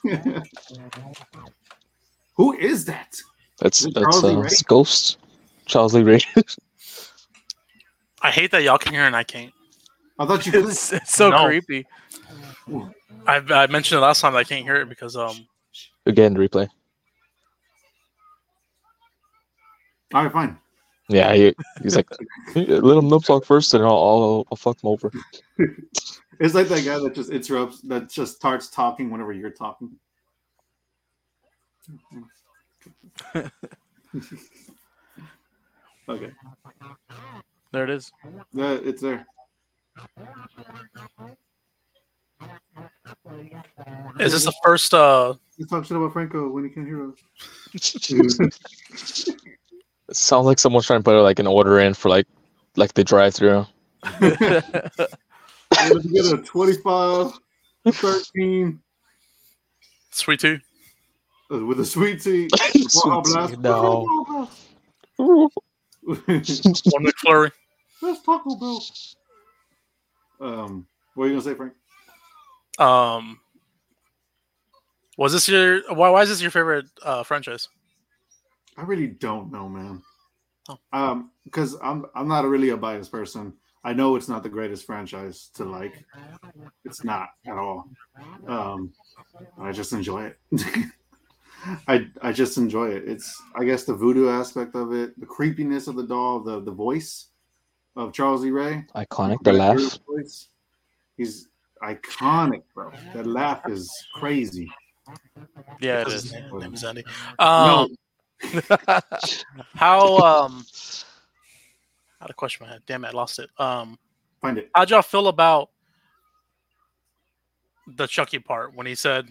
[2.35, 3.17] Who is that?
[3.59, 5.17] That's Is that's uh, it's Ghost,
[5.65, 6.19] Charles Lee Ray.
[8.21, 9.51] I hate that y'all can hear and I can't.
[10.17, 10.65] I thought you could.
[10.69, 11.45] It's, it's so No.
[11.45, 11.85] creepy.
[13.27, 15.47] I, I mentioned it last time I can't hear it because um
[16.05, 16.67] Again, replay.
[20.13, 20.57] All right, fine.
[21.09, 22.07] Yeah, he, he's like,
[22.55, 25.11] let him nub talk first, and I'll, I'll I'll fuck him over.
[26.39, 29.91] It's like that guy that just interrupts, that just starts talking whenever you're talking.
[36.09, 36.31] okay,
[37.71, 38.11] There it is.
[38.57, 39.27] uh, it's there.
[44.19, 47.15] Is this the first uh You talk shit about Franco when he can't hear us.
[50.09, 52.27] It sounds like someone's trying to put like an order in for like
[52.75, 53.65] like the drive-through.
[54.19, 57.31] Let's get a 25,
[57.91, 58.79] 13
[60.11, 60.59] sweet tea?
[61.53, 62.49] uh, with a sweet tea.
[62.89, 62.89] Sweet
[63.25, 64.47] tea, no.
[65.17, 65.49] One
[66.05, 67.51] McFlurry.
[68.01, 68.83] That's Taco Bell.
[70.41, 71.73] Um, what are you gonna say, Frank?
[72.79, 73.39] Um
[75.17, 77.67] was this your why why is this your favorite uh franchise?
[78.77, 80.01] I really don't know, man.
[80.69, 80.77] Oh.
[80.91, 83.53] Um, because I'm I'm not really a biased person.
[83.83, 86.05] I know it's not the greatest franchise to like.
[86.85, 87.89] It's not at all.
[88.47, 88.93] Um,
[89.59, 90.39] I just enjoy it.
[91.87, 93.03] I I just enjoy it.
[93.07, 96.71] It's I guess the voodoo aspect of it, the creepiness of the doll, the the
[96.71, 97.27] voice
[97.95, 98.51] of Charles E.
[98.51, 98.85] Ray.
[98.95, 99.43] Iconic.
[99.43, 99.99] The That laugh.
[100.07, 100.47] voice.
[101.17, 101.49] He's
[101.83, 102.91] iconic, bro.
[103.13, 104.71] That laugh is crazy.
[105.79, 106.23] yeah, it Because is.
[106.23, 107.03] his name, name is Andy.
[107.39, 107.95] Um
[109.75, 110.65] how um
[112.19, 112.83] I had a question in my head.
[112.85, 113.49] Damn it, I lost it.
[113.57, 113.97] Um
[114.41, 114.69] Find it.
[114.75, 115.69] how'd y'all feel about
[117.95, 119.27] the Chucky part when he said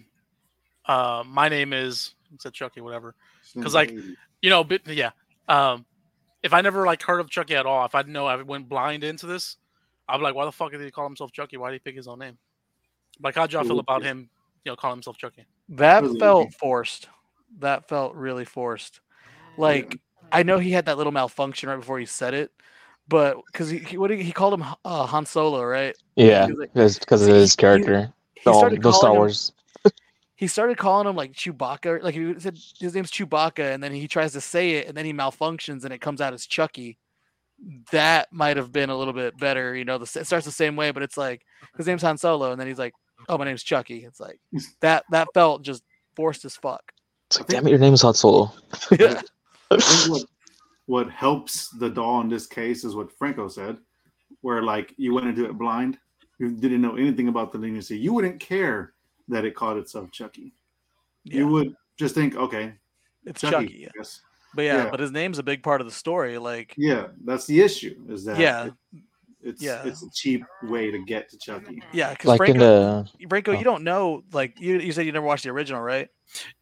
[0.85, 3.15] uh my name is he said Chucky, whatever.
[3.55, 3.93] Because like,
[4.41, 5.11] you know, but yeah.
[5.47, 5.85] Um,
[6.41, 8.67] if I never like heard of Chucky at all, if I didn't know I went
[8.67, 9.57] blind into this,
[10.07, 11.57] I'd be like, why the fuck did he call himself Chucky?
[11.57, 12.37] Why did he pick his own name?
[13.21, 14.29] Like, how'd y'all feel about him,
[14.65, 15.45] you know, calling himself Chucky?
[15.69, 17.07] That felt forced.
[17.59, 18.99] That felt really forced.
[19.57, 19.99] Like
[20.31, 22.51] I know he had that little malfunction right before he said it,
[23.07, 25.95] but because he, he what did he, he called him uh, Han Solo, right?
[26.15, 28.11] Yeah, He was like- because because of his character.
[28.35, 29.51] He The, the Star calling him- Wars.
[30.35, 32.01] he started calling him like Chewbacca.
[32.01, 35.05] Like he said his name's Chewbacca, and then he tries to say it, and then
[35.05, 36.97] he malfunctions, and it comes out as Chucky.
[37.91, 39.75] That might have been a little bit better.
[39.75, 41.45] You know, the, it starts the same way, but it's like
[41.77, 42.93] his name's Han Solo, and then he's like,
[43.29, 44.39] "Oh, my name's Chucky." It's like
[44.81, 45.05] that.
[45.11, 45.83] That felt just
[46.15, 46.91] forced as fuck.
[47.27, 48.51] It's like, damn it, your name is Han Solo.
[48.99, 49.21] yeah.
[50.07, 50.25] What
[50.85, 53.77] what helps the doll in this case is what Franco said,
[54.41, 55.97] where like you went into it blind,
[56.39, 57.97] you didn't know anything about the leniency.
[57.97, 58.93] You wouldn't care
[59.29, 60.53] that it called itself Chucky.
[61.23, 62.73] You would just think, okay,
[63.25, 63.65] it's Chucky.
[63.65, 63.89] Chucky.
[63.95, 64.03] yeah.
[64.53, 64.55] Yes.
[64.55, 64.89] But yeah, Yeah.
[64.91, 66.37] but his name's a big part of the story.
[66.37, 67.95] Like, Yeah, that's the issue.
[68.09, 68.73] Is that yeah, it-
[69.41, 69.83] it's yeah.
[69.83, 71.81] it's a cheap way to get to Chucky.
[71.91, 72.11] yeah.
[72.11, 73.57] Because Like in Franco, the Franco, oh.
[73.57, 74.23] you don't know.
[74.31, 76.07] Like, you you said you never watched the original, right?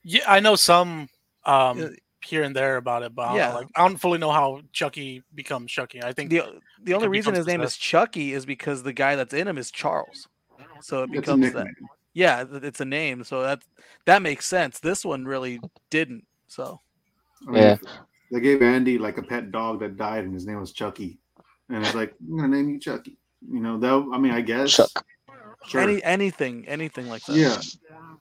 [0.03, 1.07] Yeah, I know some
[1.45, 1.87] um Yeah.
[2.23, 3.49] here and there about it, but I don't, Yeah.
[3.49, 6.01] know, like, I don't fully know how Chucky becomes Chucky.
[6.03, 7.77] I think The the only reason his name is.
[7.77, 10.27] Chucky is because the guy that's in him is Charles.
[10.81, 11.67] So it becomes that.
[12.13, 13.61] Yeah, it's a name, so that
[14.05, 14.79] that makes sense.
[14.79, 16.25] This one really didn't.
[16.47, 16.79] So
[17.47, 17.77] I mean, Yeah.
[18.31, 21.19] They gave Andy like a pet dog that died, and his name was Chucky,
[21.69, 23.17] and it's like I'm gonna name you Chucky.
[23.45, 25.05] You know, that I mean, I guess Chuck.
[25.67, 25.81] Sure.
[25.81, 27.35] any anything anything like that.
[27.35, 27.61] yeah,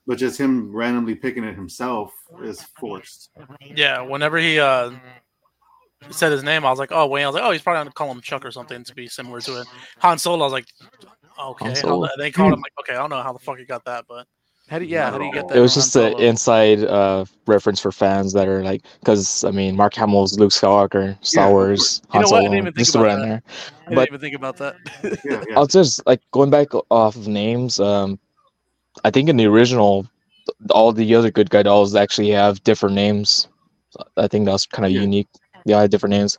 [0.06, 3.30] but just him randomly picking it himself is forced.
[3.64, 4.90] Yeah, whenever he uh
[6.10, 7.24] said his name, I was like, oh Wayne.
[7.24, 9.40] I was like, oh, he's probably gonna call him Chuck or something to be similar
[9.42, 9.68] to it.
[10.00, 10.40] Han Solo.
[10.40, 10.66] I was like,
[11.38, 11.66] okay.
[11.66, 12.08] Han Solo.
[12.18, 12.94] They called him like, okay.
[12.94, 14.26] I don't know how the fuck he got that, but
[14.70, 15.10] How do yeah?
[15.10, 15.56] How do you get that?
[15.56, 19.74] It was just an inside uh, reference for fans that are like, because I mean,
[19.76, 21.52] Mark Hamill's Luke Skywalker, Star Yeah.
[21.52, 22.36] Wars, You Han know what?
[22.38, 23.26] I didn't Solo, even think just about around that.
[23.26, 23.42] there.
[23.42, 24.76] I didn't but- even think about that.
[25.24, 25.58] Yeah, yeah.
[25.58, 27.80] I'll just like going back off of names.
[27.80, 28.20] Um,
[29.02, 30.06] I think in the original,
[30.70, 33.48] all the other good guy dolls actually have different names.
[34.16, 35.00] I think that's kind of Yeah.
[35.00, 35.28] unique.
[35.64, 36.38] Yeah, different names.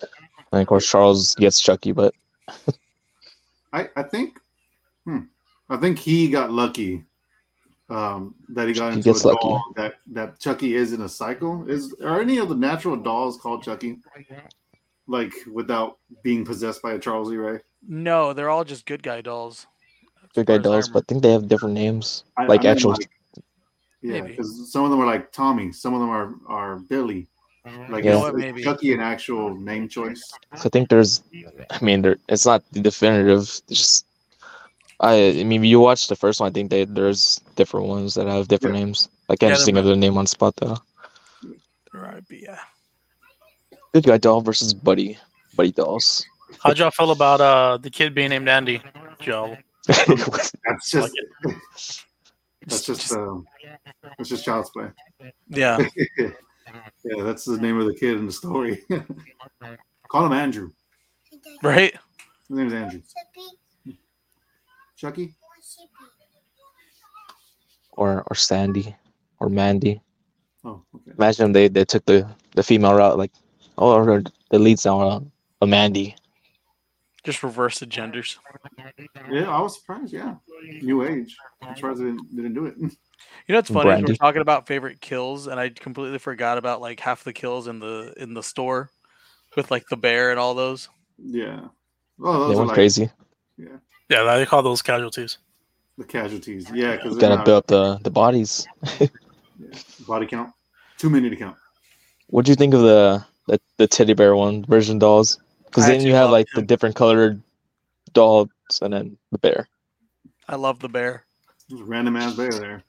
[0.53, 2.13] And of course, Charles gets Chucky, but
[3.73, 4.39] I, I think
[5.03, 5.19] hmm,
[5.69, 7.03] I think he got lucky
[7.91, 9.47] um, that he got He into a lucky.
[9.47, 11.69] doll that that Chucky is in a cycle.
[11.69, 13.99] Is are any of the natural dolls called Chucky?
[15.07, 17.35] Like without being possessed by a Charles E.
[17.37, 17.59] Ray?
[17.87, 19.67] no, they're all just good guy dolls.
[20.35, 20.89] good guy far as I dolls.
[20.89, 22.91] But I think they have different names, I- like I mean, actual.
[22.91, 23.09] like-
[24.03, 27.27] yeah, because some of them are like Tommy, some of them are are Billy.
[27.89, 28.15] Like Yeah.
[28.15, 28.63] is- What, is?
[28.63, 30.21] Chucky an actual name choice?
[30.55, 31.23] So I think there's.
[31.69, 32.17] I mean, there.
[32.29, 33.39] It's not the definitive.
[33.41, 34.05] It's just.
[35.01, 36.49] I, I mean, you watch the first one.
[36.49, 38.85] I think they, there's different ones that have different Yeah.
[38.85, 39.09] names.
[39.29, 40.77] I can't Yeah, just think of the name on spot though.
[41.93, 42.59] Right, but yeah.
[43.93, 45.17] Good guy doll versus Buddy.
[45.55, 46.25] Buddy dolls.
[46.63, 48.81] how'd y'all feel about uh the kid being named Andy?
[49.19, 49.57] Joe.
[49.87, 51.11] That's just
[51.43, 51.55] Like
[52.67, 53.47] that's just um,
[54.17, 54.89] that's just child's play.
[55.49, 55.79] Yeah.
[56.19, 58.83] yeah, that's the name of the kid in the story.
[60.09, 60.69] Call him Andrew.
[61.63, 61.93] Right?
[62.47, 63.01] His name's Andrew.
[65.01, 65.33] Chucky?
[67.93, 68.95] or or Sandy
[69.39, 70.01] or Mandy.
[70.63, 71.11] Oh, okay.
[71.17, 73.31] Imagine they, they took the, the female route, like,
[73.77, 75.19] oh, or the lead's now uh,
[75.61, 76.15] a Mandy.
[77.23, 78.39] Just reverse the genders.
[79.29, 80.13] Yeah, I was surprised.
[80.13, 80.35] Yeah,
[80.81, 81.35] new age.
[81.61, 82.75] I'm surprised they didn't, they didn't do it.
[83.47, 84.01] You know what's funny?
[84.01, 87.67] is We're talking about favorite kills, and I completely forgot about like half the kills
[87.67, 88.89] in the in the store
[89.55, 90.89] with like the bear and all those.
[91.19, 91.67] Yeah.
[92.17, 93.11] Well, those They are went like crazy.
[93.61, 93.77] Yeah,
[94.09, 95.37] Yeah, they call those casualties.
[95.97, 96.69] the casualties.
[96.73, 98.67] Yeah, because Gotta build the, the bodies.
[100.07, 100.51] body count.
[100.97, 101.57] Too many to count.
[102.27, 105.39] What do you think of the, the the teddy bear one version dolls?
[105.65, 107.41] Because then you have love like the different colored
[108.13, 108.49] dolls
[108.81, 109.67] and then the bear.
[110.47, 111.25] I love the bear.
[111.69, 112.83] There's a random ass bear there.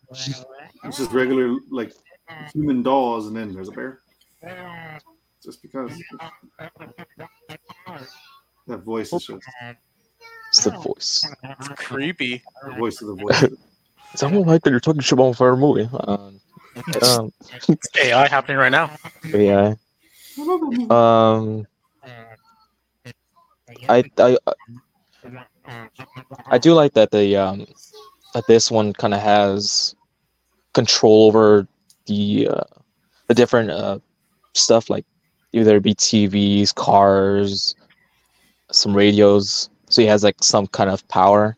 [0.84, 1.92] It's just regular like
[2.52, 4.00] human dolls, and then there's a bear.
[5.42, 5.90] Just because
[8.66, 9.42] that voice is just
[10.52, 11.26] It's the voice.
[11.44, 12.42] It's creepy.
[12.66, 13.44] the voice of the voice.
[14.12, 15.88] It's almost like that you're talking shit about a movie.
[16.00, 16.38] Um,
[17.02, 17.32] um,
[17.66, 18.90] It's AI happening right now.
[19.24, 19.72] yeah.
[20.38, 20.90] I love that movie.
[20.90, 21.66] Um,
[23.88, 24.36] I I
[26.50, 27.66] I do like that the um
[28.34, 29.96] that this one kind of has
[30.74, 31.66] control over
[32.04, 32.64] the uh,
[33.28, 33.98] the different uh
[34.52, 35.06] stuff like
[35.54, 37.74] either it be TVs, cars,
[38.70, 39.70] some radios.
[39.92, 41.54] So he has like some kind of power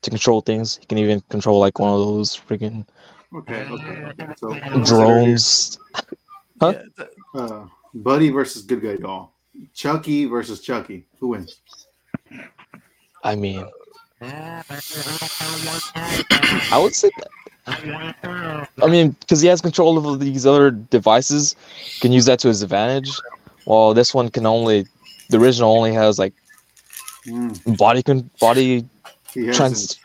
[0.00, 0.78] to control things.
[0.80, 2.86] He can even control like one of those freaking
[3.34, 4.14] Okay, okay.
[4.20, 4.26] okay.
[4.38, 5.78] So drones.
[6.60, 6.74] Huh?
[6.96, 9.34] Yeah, Uh, Buddy versus Good Guy Doll.
[9.74, 11.04] Chucky versus Chucky.
[11.18, 11.60] Who wins?
[13.24, 13.66] I mean,
[14.22, 14.62] I
[16.80, 18.68] would say that.
[18.80, 21.56] I mean, because he has control of these other devices,
[22.00, 23.10] can use that to his advantage.
[23.64, 24.86] While this one can only,
[25.28, 26.34] the original only has like
[27.26, 28.86] Mm, body con- body
[29.52, 29.98] trans-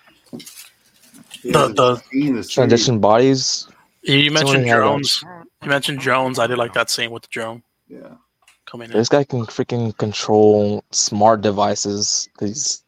[1.42, 3.68] he The- hasn't the- transition bodies.
[4.04, 5.24] You, you mentioned Someone had drones.
[5.64, 6.40] You mentioned drones.
[6.40, 7.64] I did like that scene with the drone.
[7.88, 8.16] Yeah.
[8.66, 8.96] coming in.
[8.98, 12.30] This guy can freaking control smart devices.
[12.40, 12.84] He's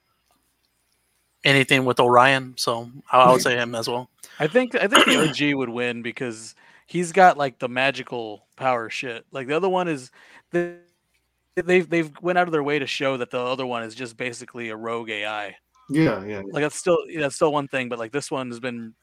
[1.44, 4.12] Anything with Orion, so I, I would say him as well.
[4.39, 6.54] I think I think the OG would win because
[6.86, 9.26] he's got like the magical power shit.
[9.32, 10.12] Like the other one is
[10.52, 10.76] they
[11.56, 14.18] they've they've went out of their way to show that the other one is just
[14.18, 15.56] basically a rogue AI.
[15.90, 16.42] Yeah, yeah.
[16.52, 18.94] Like that's still that's still one thing, but like this one has been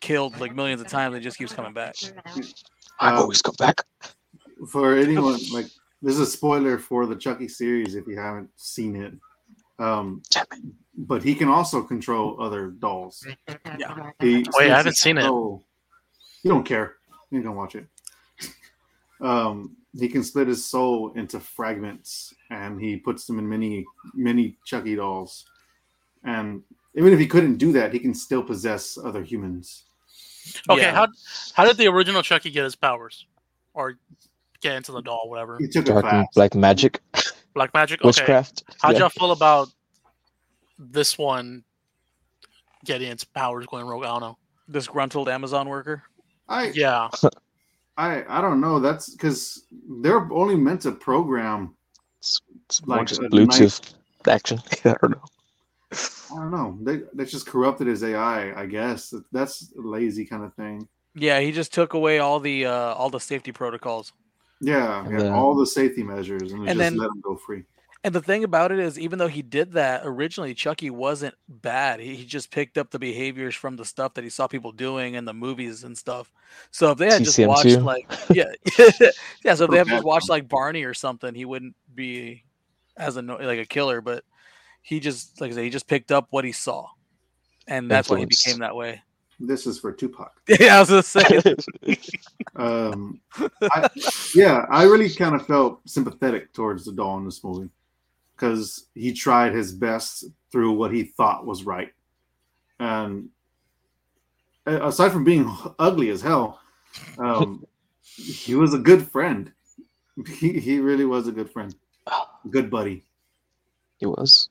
[0.00, 1.96] killed like millions of times and it just keeps coming back.
[2.98, 3.82] I Um, always come back.
[4.70, 5.66] For anyone like
[6.02, 9.14] this is a spoiler for the Chucky series if you haven't seen it.
[9.78, 10.22] Um,
[10.96, 13.26] but he can also control other dolls.
[13.78, 14.10] Yeah.
[14.20, 15.24] He Wait, I haven't seen it.
[15.24, 15.62] You
[16.44, 16.96] don't care.
[17.30, 17.86] You don't watch it.
[19.20, 24.56] Um, he can split his soul into fragments, and he puts them in many, many
[24.66, 25.46] Chucky dolls.
[26.24, 26.62] And
[26.94, 29.84] even if he couldn't do that, he can still possess other humans.
[30.70, 30.94] Okay, Yeah.
[30.94, 31.08] how
[31.54, 33.26] how did the original Chucky get his powers,
[33.74, 33.98] or
[34.60, 35.56] get into the doll, whatever?
[35.58, 37.00] He took Dark black magic,
[37.54, 38.00] Black magic.
[38.00, 38.64] Okay, witchcraft.
[38.80, 39.00] how'd Yeah.
[39.00, 39.68] y'all feel about
[40.78, 41.64] this one
[42.84, 44.04] getting its powers going rogue?
[44.04, 44.38] I don't know.
[44.70, 46.02] Disgruntled Amazon worker.
[46.48, 47.08] I, Yeah,
[47.96, 48.78] I, I don't know.
[48.78, 49.64] That's because
[50.00, 51.74] they're only meant to program.
[52.20, 53.94] It's more like just a Bluetooth
[54.26, 54.60] action.
[54.84, 55.24] I don't know.
[55.92, 56.78] I don't know.
[56.82, 58.60] They they just corrupted his AI.
[58.60, 60.88] I guess that's a lazy kind of thing.
[61.14, 64.12] Yeah, he just took away all the uh, all the safety protocols.
[64.60, 67.64] Yeah, yeah then- all the safety measures, and, And just then- let him go free.
[68.04, 71.98] And the thing about it is, even though he did that originally, Chucky wasn't bad.
[72.00, 75.14] He, he just picked up the behaviors from the stuff that he saw people doing
[75.14, 76.30] in the movies and stuff.
[76.70, 77.80] So if they had just watched too.
[77.80, 78.52] like, yeah,
[79.44, 79.54] yeah.
[79.54, 82.44] So if they had just watched like Barney or something, he wouldn't be
[82.96, 84.00] as a like a killer.
[84.00, 84.24] But
[84.82, 86.86] he just, like I said, he just picked up what he saw,
[87.66, 89.02] and that's why he became that way.
[89.40, 90.32] This is for Tupac.
[90.60, 91.56] yeah, I was gonna say.
[92.54, 93.20] Um,
[93.60, 93.90] I,
[94.34, 97.68] yeah, I really kind of felt sympathetic towards the doll in this movie
[98.36, 101.92] because he tried his best through what he thought was right,
[102.78, 103.28] and
[104.66, 106.60] aside from being ugly as hell,
[107.18, 107.64] um,
[108.02, 109.52] he was a good friend.
[110.38, 111.74] He, he really was a good friend,
[112.50, 113.04] good buddy.
[113.98, 114.48] He was.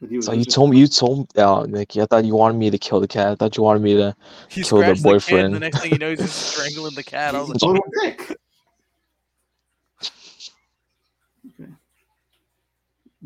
[0.00, 2.02] But he was So you told me you told uh, Nicky.
[2.02, 3.28] I thought you wanted me to kill the cat.
[3.28, 4.14] I thought you wanted me to.
[4.48, 5.54] He Killed scratched her the kid, and boyfriend.
[5.54, 7.34] the next thing you know, he's just strangling the cat.
[7.34, 8.38] I was like, He's a total dick.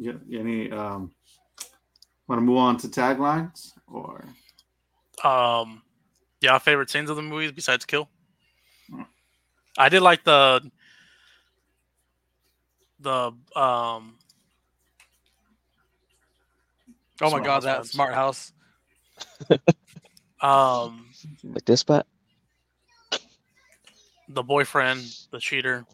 [0.00, 0.12] Yeah.
[0.32, 1.12] Any um
[2.26, 4.24] want to move on to taglines or
[5.22, 5.82] Um,
[6.40, 8.08] yeah, favorite scenes of the movies besides kill.
[8.88, 9.02] Hmm.
[9.76, 10.62] I did like the
[13.00, 14.16] the um.
[17.20, 17.86] oh my god, that vibes.
[17.86, 18.52] smart house.
[20.42, 21.10] Um,
[21.44, 22.06] Like this, bat?
[24.30, 25.84] the boyfriend, the cheater.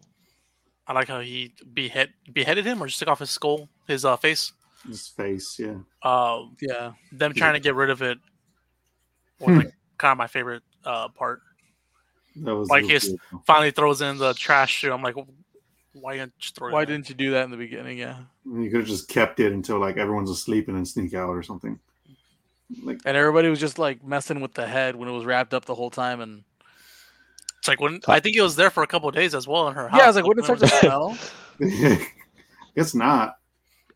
[0.89, 4.17] I like how he behead beheaded him or just took off his skull, his uh,
[4.17, 4.53] face.
[4.87, 5.59] his face?
[5.59, 5.79] Yeah.
[6.03, 8.19] Um, Yeah, them trying to get rid of it
[9.41, 9.59] was Hmm.
[9.59, 11.41] like kind of my favorite uh, part.
[12.37, 13.15] That was Like he was.
[13.47, 14.93] Finally throws in the trash too.
[14.93, 15.17] I'm like,
[15.93, 17.99] why didn't you throw why in didn't you do that in the beginning?
[17.99, 21.31] Yeah, You could have just kept it until like everyone's asleep and then sneak out
[21.31, 21.81] or something.
[22.83, 25.65] Like and everybody was just like messing with the head when it was wrapped up
[25.65, 26.21] the whole time.
[26.21, 26.45] And
[27.67, 29.67] It's like when I think it was there for a couple of days as well
[29.67, 29.99] in her house.
[29.99, 31.19] yeah, I was like, wouldn't it start to smell?
[32.77, 33.39] it's not.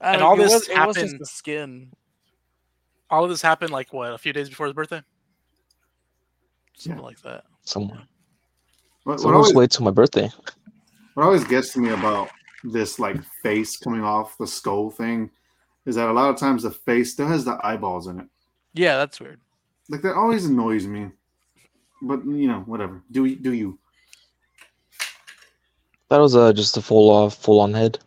[0.00, 1.92] I And don't- all this was, it was just happened- the skin.
[3.11, 5.02] all of this happened like what a few days before his birthday.
[6.76, 7.44] Something like that.
[7.64, 8.09] Someone.
[9.04, 10.30] What, what Someone always, wait till my birthday.
[11.14, 12.28] what always gets to me about
[12.64, 15.30] this like face coming off the skull thing
[15.87, 18.26] is that a lot of times the face still has the eyeballs in it.
[18.74, 19.40] Yeah, that's weird.
[19.88, 21.11] Like that always annoys me.
[22.02, 23.02] But you know, whatever.
[23.10, 23.78] Do you do you?
[26.08, 27.98] That was uh, just a full off, full on head.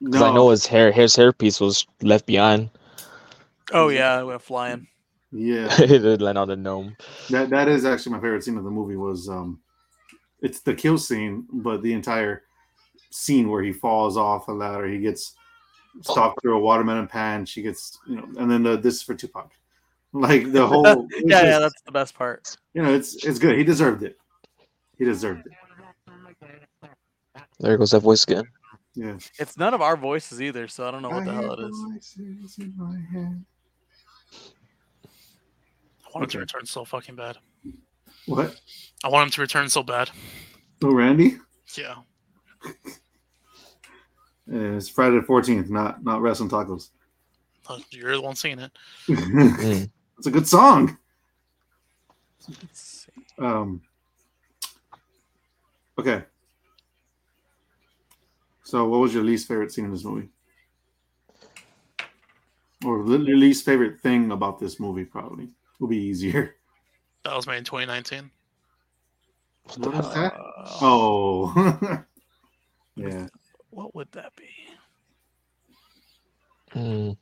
[0.00, 2.70] Because I know his hair, his hairpiece was left behind.
[3.72, 4.86] Oh yeah, it went flying.
[5.32, 6.96] Yeah, it did land on the gnome.
[7.30, 8.96] that that is actually my favorite scene of the movie.
[8.96, 9.60] Was um,
[10.40, 12.44] it's the kill scene, but the entire
[13.10, 15.34] scene where he falls off a ladder, he gets
[16.02, 17.44] stalked through a watermelon pan.
[17.44, 19.50] She gets you know, and then the, this is for Tupac.
[20.12, 22.56] Like the whole, it's Yeah, yeah, that's the best part.
[22.74, 23.56] you know, it's it's good.
[23.58, 24.16] He deserved it.
[24.98, 26.90] He deserved it.
[27.60, 28.44] There goes that voice again.
[28.94, 29.18] Yeah.
[29.38, 31.76] It's none of our voices either, so I don't know what the hell it is.
[32.16, 33.44] Voices in my head.
[36.06, 37.36] I want him to return so fucking bad.
[38.26, 38.58] What?
[39.04, 40.10] I want him to return so bad.
[40.82, 41.36] Oh, Randy?
[41.76, 41.96] Yeah.
[44.50, 46.88] It's Friday the fourteenth, not not wrestling tacos.
[47.90, 48.72] You're the one singing it.
[49.08, 49.90] Mm.
[50.18, 50.98] It's a good song.
[53.38, 53.82] Um.
[55.98, 56.24] Okay.
[58.64, 60.28] So, what was your least favorite scene in this movie?
[62.84, 65.04] Or li- your least favorite thing about this movie?
[65.04, 66.56] Probably will be easier.
[67.24, 68.30] That was made in 2019.
[69.76, 70.34] What was that?
[70.34, 70.44] Uh,
[70.80, 72.04] Oh.
[72.96, 73.26] yeah.
[73.70, 74.48] What would that be?
[76.74, 77.16] Mm.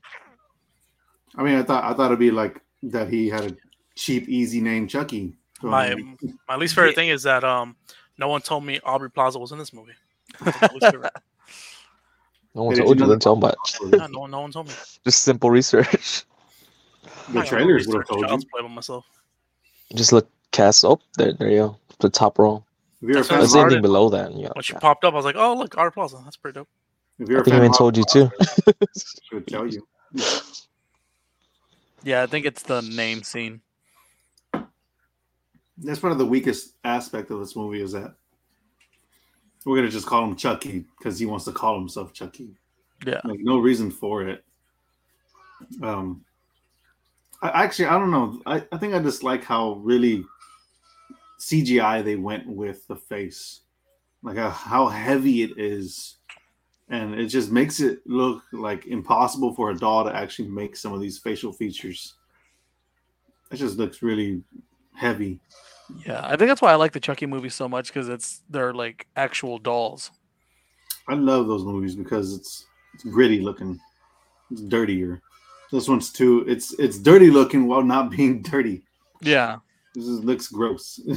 [1.37, 3.09] I mean, I thought I thought it'd be like that.
[3.09, 3.57] He had a
[3.95, 5.35] cheap, easy name, Chucky.
[5.61, 5.95] So, My
[6.49, 7.77] my least favorite thing is that um
[8.18, 9.93] no one told me Aubrey Plaza was in this movie.
[10.45, 11.12] That's my least favorite.
[12.55, 13.79] No one told you you, know didn't tell much.
[13.93, 14.74] yeah, no one no one told me.
[15.05, 16.24] Just simple research.
[17.31, 18.27] the trailers would have told you.
[18.29, 19.07] Child's Play by myself.
[19.95, 21.33] Just look cast Oh, there.
[21.35, 21.79] There you go.
[22.01, 22.64] The top row.
[23.03, 24.33] If you're a fan of That's I anything below that.
[24.35, 24.49] Yeah.
[24.55, 24.79] When she yeah.
[24.79, 26.18] popped up, I was like, oh look, Aubrey Plaza.
[26.24, 26.68] That's pretty dope.
[27.18, 28.31] if you're I a think fan I of even told you too.
[28.97, 29.87] she would tell you.
[32.03, 33.61] Yeah, I think it's the name scene.
[35.78, 38.14] That's one of the weakest aspect of this movie is that
[39.64, 42.51] we're gonna just call him Chucky because he wants to call himself Chucky.
[43.05, 43.20] Yeah.
[43.24, 44.44] Like no reason for it.
[45.82, 46.24] Um,
[47.42, 48.40] I actually I don't know.
[48.47, 50.24] I, I think I just like how really
[51.40, 53.61] CGI they went with the face,
[54.22, 56.16] like how, how heavy it is,
[56.89, 60.93] and it just makes it look like impossible for a doll to actually make some
[60.93, 62.14] of these facial features.
[63.51, 64.43] It just looks really
[64.95, 65.41] heavy.
[66.05, 68.74] Yeah, I think that's why I like the Chucky movies so much because it's they're
[68.74, 70.11] like actual dolls.
[71.09, 73.78] I love those movies because it's it's gritty looking,
[74.51, 75.22] it's dirtier.
[75.70, 76.45] This one's too.
[76.49, 78.82] It's it's dirty looking while not being dirty.
[79.20, 79.59] Yeah,
[79.95, 81.01] This is, looks gross.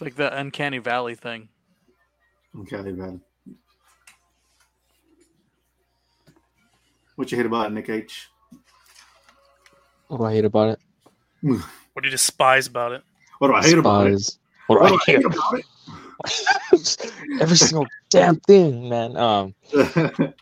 [0.00, 1.48] like the uncanny valley thing.
[2.60, 3.20] okay, bad.
[7.16, 8.28] What you hate about it, Nick H?
[10.08, 10.80] What do I hate about it?
[11.92, 13.02] What do you despise about it?
[13.38, 14.10] What do I hate about it?
[14.10, 15.54] Despise- What What do I hate about
[17.40, 19.16] Every single damn thing, man.
[19.16, 19.54] Um,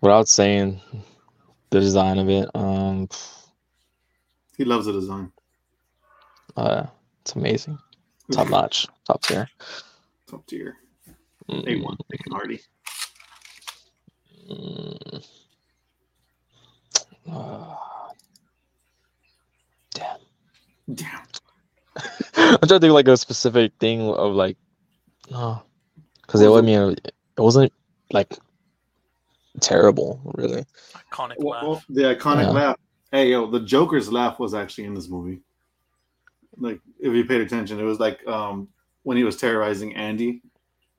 [0.00, 0.80] without saying
[1.70, 3.08] the design of it, um,
[4.56, 5.30] he loves the design.
[6.56, 6.86] uh,
[7.22, 7.78] it's amazing,
[8.32, 9.48] top notch, top tier.
[10.28, 10.76] Top tier.
[11.48, 11.96] Mm, A one.
[12.10, 12.60] Nick and Hardy.
[14.50, 15.26] mm.
[19.94, 20.18] Damn.
[20.94, 21.20] Damn.
[22.36, 24.56] I'm trying to think like a specific thing of like,
[25.30, 25.62] no,
[26.22, 27.72] because it I mean it wasn't
[28.12, 28.36] like
[29.60, 30.64] terrible, really.
[31.12, 31.62] Iconic Well, laugh.
[31.64, 32.50] well, the iconic Yeah.
[32.50, 32.76] laugh.
[33.12, 35.40] Hey, yo, the Joker's laugh was actually in this movie.
[36.56, 38.68] Like, if you paid attention, it was like um
[39.02, 40.42] when he was terrorizing Andy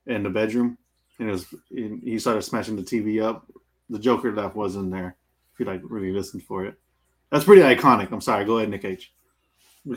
[0.08, 0.78] in the bedroom,
[1.20, 3.46] and it was he he started smashing the TV up.
[3.90, 5.16] The Joker laugh was in there.
[5.62, 6.74] If you like really listened for it,
[7.30, 8.12] that's pretty iconic.
[8.12, 8.46] I'm sorry.
[8.46, 9.14] Go ahead, Nick H.
[9.88, 9.94] I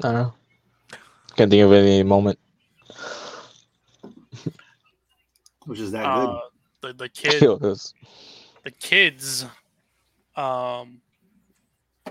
[0.00, 0.34] don't know.
[1.36, 2.38] Can't think of any moment.
[5.66, 6.40] Which is that Uh,
[6.80, 7.92] the the kid Kill this.
[8.64, 9.44] the kids
[10.36, 11.02] um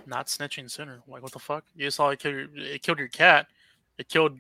[0.06, 1.02] not snitching sooner.
[1.08, 1.66] Like what the fuck?
[1.76, 3.48] You saw it kill your it killed your cat.
[3.98, 4.38] It killed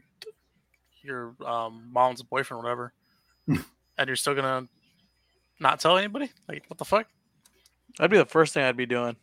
[1.01, 2.93] your um mom's boyfriend, or whatever.
[3.99, 4.67] and you're still gonna
[5.59, 6.31] not tell anybody?
[6.47, 7.05] Like what the fuck?
[7.97, 9.15] That'd be the first thing I'd be doing.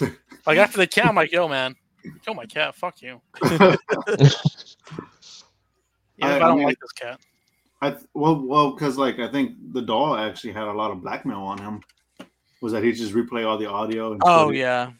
[0.46, 1.74] Like after the cat, I'm like, yo man,
[2.24, 3.20] kill my cat, fuck you.
[3.40, 3.78] good.
[6.18, 7.18] Even I- I I don't mean- like this cat.
[7.82, 11.40] I well, well, because like I think the doll actually had a lot of blackmail
[11.40, 11.80] on him.
[12.62, 14.12] Was that he just replay all the audio?
[14.12, 14.92] And Oh yeah,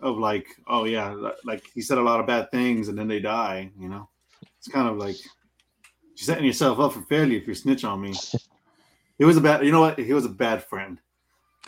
[0.00, 3.20] Of like, oh yeah, like he said a lot of bad things and then they
[3.20, 3.70] die.
[3.78, 4.08] You know,
[4.58, 8.14] it's kind of like you're setting yourself up for failure if you snitch on me.
[9.18, 9.64] He was a bad.
[9.64, 9.98] You know what?
[9.98, 10.98] He was a bad friend.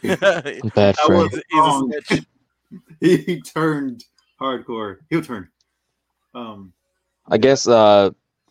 [0.03, 1.31] he's, Bad That friend.
[1.53, 2.27] was a
[3.01, 4.05] He, he turned
[4.41, 4.99] hardcore.
[5.09, 5.49] He'll turn.
[6.35, 6.73] Um,
[7.29, 8.11] I guess uh,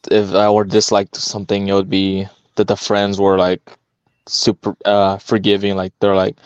[0.10, 2.26] if I were dislike something, it would be
[2.56, 3.78] that the friends were like
[4.28, 5.76] super uh forgiving.
[5.76, 6.38] Like they're like,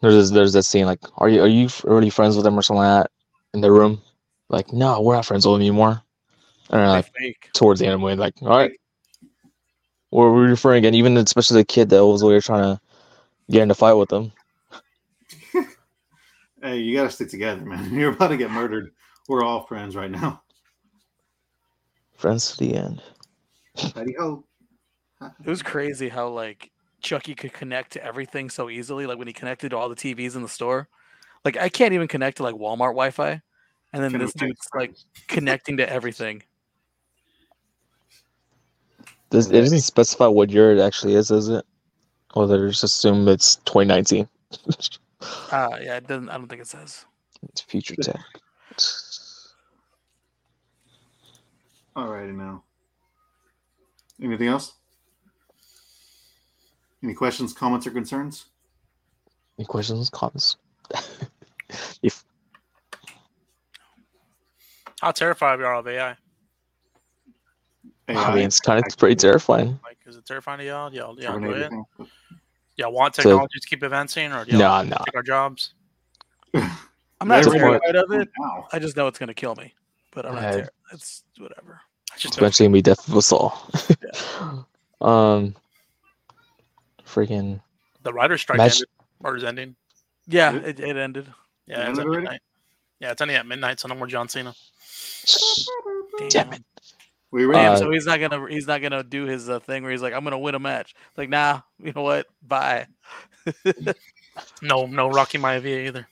[0.00, 2.62] there's this, there's that scene like, are you are you really friends with them or
[2.62, 3.10] something like that
[3.54, 4.00] in the room?
[4.48, 6.02] Like, no, we're not friends with them anymore.
[6.70, 8.72] And like towards the end of the movie, like, all right,
[10.10, 10.94] we're we're referring again.
[10.94, 12.80] Even especially the kid that was we were trying to
[13.50, 14.32] get in a fight with them.
[16.62, 17.92] hey, you gotta stick together, man.
[17.98, 18.92] You're about to get murdered.
[19.28, 20.42] We're all friends right now.
[22.16, 23.02] Friends to the end.
[23.94, 24.44] Howdy ho.
[25.20, 25.30] Oh.
[25.44, 29.06] It was crazy how like Chucky could connect to everything so easily.
[29.06, 30.88] Like when he connected to all the TVs in the store,
[31.44, 33.40] like I can't even connect to like Walmart Wi-Fi,
[33.92, 34.94] and then Can this dude's like
[35.28, 36.42] connecting to everything.
[39.30, 41.64] Does, it doesn't specify what year it actually is, is it?
[42.34, 44.28] Or they just assume it's 2019.
[45.50, 46.28] Uh yeah, it doesn't.
[46.28, 47.04] I don't think it says.
[47.48, 48.20] it's future tech.
[51.96, 52.62] Alrighty now.
[54.22, 54.72] Anything else?
[57.02, 58.46] Any questions, comments, or concerns?
[59.58, 60.56] Any questions, comments?
[62.02, 62.24] if
[65.00, 66.16] How terrified we are of AI.
[68.16, 69.78] I mean, it's kind of pretty terrifying.
[69.84, 70.92] Like, is it terrifying to y'all?
[70.92, 72.08] Y'all, y'all Covering go ahead.
[72.76, 75.04] Y'all want So- technology to keep advancing, or do y'all Nah, nah.
[75.04, 75.74] take our jobs?
[76.54, 78.28] I'm not Very terrified of it.
[78.38, 78.68] Wow.
[78.72, 79.74] I just know it's gonna kill me,
[80.12, 80.42] but I'm not.
[80.42, 80.50] Yeah.
[80.52, 81.80] Ter- it's whatever.
[82.12, 83.56] I just Eventually, we definitely will saw.
[85.00, 85.54] um,
[87.04, 87.60] freaking
[88.02, 88.86] the writer's strike Imagine-
[89.20, 89.76] ended, or is ending.
[90.26, 91.26] Yeah, it, it ended.
[91.66, 92.40] Yeah, Ended it's at midnight.
[93.00, 94.54] Yeah, it's ending at midnight, so no more John Cena.
[96.30, 96.62] damn it.
[97.32, 97.74] We Damn.
[97.74, 100.12] Uh, so he's not gonna he's not gonna do his uh, thing where he's like,
[100.14, 100.94] I'm gonna win a match.
[101.16, 102.26] Like, nah, you know what?
[102.46, 102.86] Bye.
[104.62, 106.06] No, no Rocky Maivia either.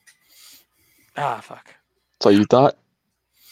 [1.17, 1.73] Ah, fuck.
[2.21, 2.77] So you thought?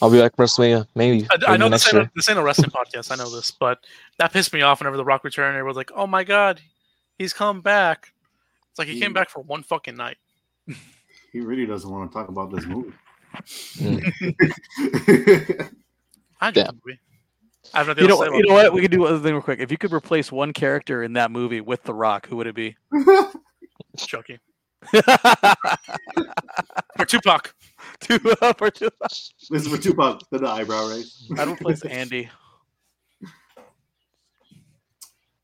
[0.02, 1.26] I'll be like WrestleMania, maybe.
[1.30, 2.02] I, I maybe know this year.
[2.02, 3.10] ain't, a, this ain't a wrestling podcast.
[3.10, 3.78] I know this, but
[4.18, 5.56] that pissed me off whenever The Rock returned.
[5.56, 6.60] Everyone's like, "Oh my god,
[7.18, 8.12] he's come back."
[8.70, 9.14] It's like he came Mm.
[9.14, 10.18] back for one fucking night.
[11.32, 12.92] He really doesn't want to talk about this movie.
[16.40, 16.70] I enjoyed Yeah.
[16.70, 16.98] the movie.
[17.74, 18.72] I have nothing You know, you know what?
[18.72, 18.88] We movie.
[18.88, 19.60] could do other thing real quick.
[19.60, 22.54] If you could replace one character in that movie with The Rock, who would it
[22.54, 22.76] be?
[23.96, 24.38] Chucky
[26.98, 27.54] or Tupac.
[28.00, 28.90] Two uh, up or two.
[29.02, 31.30] this is for Tupac, the eyebrow raise.
[31.38, 32.28] I'd replace Andy.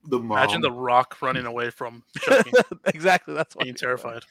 [0.04, 0.38] The mom.
[0.38, 2.50] Imagine The Rock running away from Chucky,
[2.86, 3.34] exactly.
[3.34, 4.22] That's what being terrified.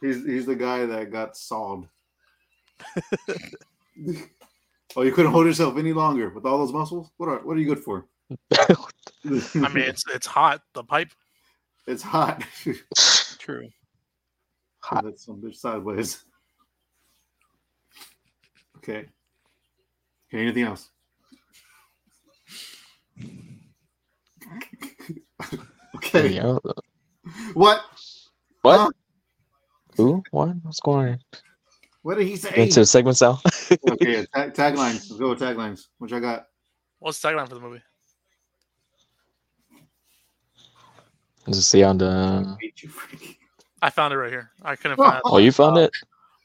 [0.00, 1.88] he's he's the guy that got sawed.
[4.96, 7.10] Oh, you couldn't hold yourself any longer with all those muscles.
[7.16, 8.06] What are what are you good for?
[8.56, 10.60] I mean, it's it's hot.
[10.74, 11.10] The pipe.
[11.86, 12.42] it's hot.
[13.38, 13.68] True.
[14.80, 15.04] Hot.
[15.04, 16.24] That's some bitch sideways.
[18.78, 19.06] Okay.
[20.28, 20.42] Okay.
[20.42, 20.90] Anything else?
[25.96, 26.40] okay.
[27.54, 27.82] What?
[28.62, 28.78] What?
[28.78, 28.90] Huh?
[29.96, 30.22] Who?
[30.30, 30.56] What?
[30.62, 31.18] What's going on?
[32.04, 32.52] What did he say?
[32.54, 33.40] Into the segments now.
[33.90, 34.26] okay.
[34.34, 35.08] Tag, taglines.
[35.08, 35.86] Let's go with taglines.
[35.96, 36.48] Which I got.
[36.98, 37.80] What's the tagline for the movie?
[41.46, 42.58] Let's see on the.
[42.60, 43.38] Hate you, Frankie.
[43.80, 44.50] I found it right here.
[44.62, 45.22] I couldn't find it.
[45.24, 45.92] Oh, you found it?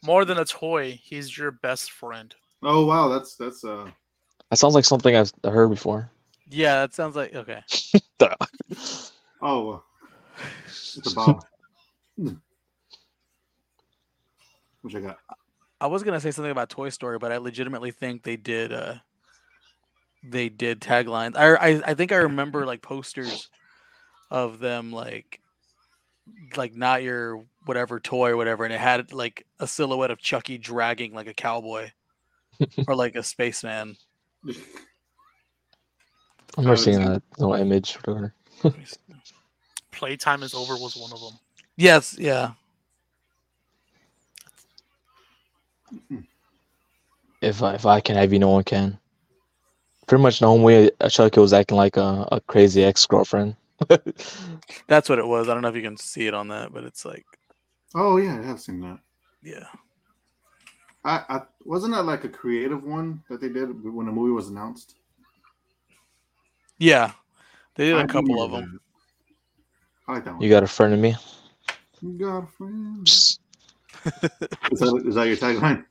[0.06, 2.34] More than a toy, he's your best friend.
[2.64, 3.92] Oh wow, that's that's uh.
[4.50, 6.10] That sounds like something I've heard before.
[6.50, 7.62] Yeah, that sounds like okay.
[9.42, 9.72] Oh.
[9.72, 9.80] uh,
[10.68, 11.44] It's a Bob.
[12.18, 12.36] Which
[14.96, 15.18] I got.
[15.82, 18.74] I was gonna say something about Toy Story, but I legitimately think they did.
[18.74, 18.96] uh
[20.24, 21.36] They did taglines.
[21.38, 23.50] I I, I think I remember like posters
[24.32, 25.40] of them like
[26.58, 30.58] like not your whatever toy or whatever, and it had like a silhouette of Chucky
[30.58, 31.90] dragging like a cowboy
[32.88, 33.96] or like a spaceman.
[36.58, 37.96] I'm never Oh, seeing it's- that little image.
[38.04, 38.34] Whatever.
[39.92, 41.40] Playtime is over was one of them.
[41.78, 42.52] yes, yeah.
[47.42, 49.00] If I, if I can have you, no one can.
[50.08, 53.56] Pretty much the only way Chucky was acting like a, a crazy ex girlfriend.
[54.88, 55.48] That's what it was.
[55.48, 57.26] I don't know if you can see it on that, but it's like,
[57.96, 59.00] Oh yeah, I have seen that.
[59.42, 59.66] yeah.
[61.06, 64.50] I, I wasn't that like a creative one that they did when the movie was
[64.50, 64.96] announced.
[66.78, 67.14] Yeah.
[67.76, 68.80] They did I a do couple of them.
[70.08, 70.12] that.
[70.12, 70.42] I like that one.
[70.42, 71.16] you got a friend of me.
[72.02, 73.06] You got a friend.
[73.06, 73.40] Psst.
[74.72, 75.84] Is that, is that your tagline?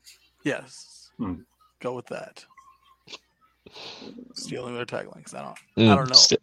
[0.44, 1.10] Yes.
[1.18, 1.34] Hmm.
[1.80, 2.44] Go with that.
[4.34, 5.34] Stealing their taglines.
[5.34, 6.14] I don't Mm, don't know.
[6.14, 6.40] st-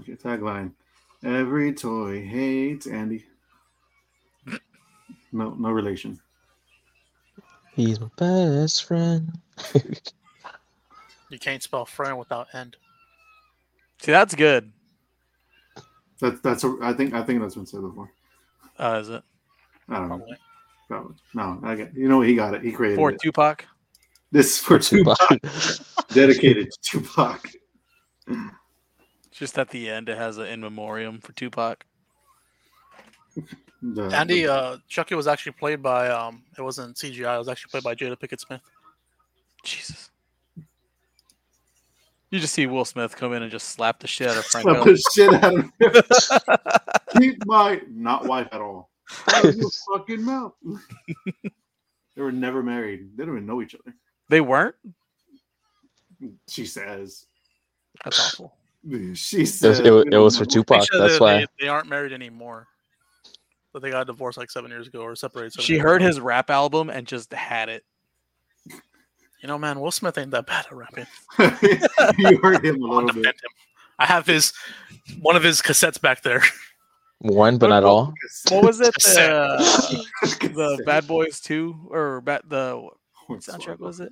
[0.00, 0.72] Okay, tagline.
[1.24, 3.24] Every toy hates Andy.
[5.32, 6.18] No, no relation.
[7.74, 9.38] He's my best friend.
[11.30, 12.76] You can't spell friend without end.
[14.00, 14.72] See, that's good.
[16.20, 16.64] That's that's.
[16.64, 18.10] A, I think I think that's been said before.
[18.78, 19.22] Uh, is it
[19.90, 20.16] I don't know.
[20.18, 20.36] Probably.
[20.88, 21.14] Probably.
[21.34, 21.94] No, I get.
[21.94, 22.28] You know what?
[22.28, 22.62] He got it.
[22.62, 23.20] He created for it.
[23.20, 23.64] Tupac?
[24.32, 25.18] This is for Tupac.
[26.12, 27.50] dedicated to Tupac.
[29.32, 31.84] Just at the end, it has an in memoriam for Tupac.
[33.82, 37.34] The- Andy, the- uh, Chucky was actually played by um, it wasn't CGI.
[37.34, 38.60] It was actually played by Jada Pinkett Smith.
[39.64, 40.10] Jesus.
[42.30, 44.68] You just see Will Smith come in and just slap the shit out of Frank.
[44.68, 45.72] slap the shit out of him.
[47.20, 48.89] Keep my not wife at all.
[49.28, 50.54] Out of your fucking mouth.
[51.44, 53.16] they were never married.
[53.16, 53.94] They don't even know each other.
[54.28, 54.74] They weren't.
[56.48, 57.26] She says.
[58.04, 58.54] That's awful.
[59.12, 59.78] She It says.
[59.80, 60.52] it, was, it was for don't.
[60.52, 60.78] Tupac.
[60.80, 61.36] Actually, That's they, why.
[61.40, 62.66] they, they aren't married anymore.
[63.74, 65.60] But they got divorced like seven years ago or separated.
[65.60, 66.06] She heard ago.
[66.06, 67.84] his rap album and just had it.
[68.66, 71.06] You know, man, Will Smith ain't that bad at rapping.
[72.18, 73.26] you heard him a I'll little bit.
[73.26, 73.50] him.
[73.98, 74.54] I have his
[75.20, 76.42] one of his cassettes back there.
[77.20, 78.14] One, but not all.
[78.50, 78.94] What was it?
[78.94, 79.58] Cassette.
[79.60, 82.88] The, the Bad Boys Two or Bad the
[83.26, 84.10] what soundtrack was it?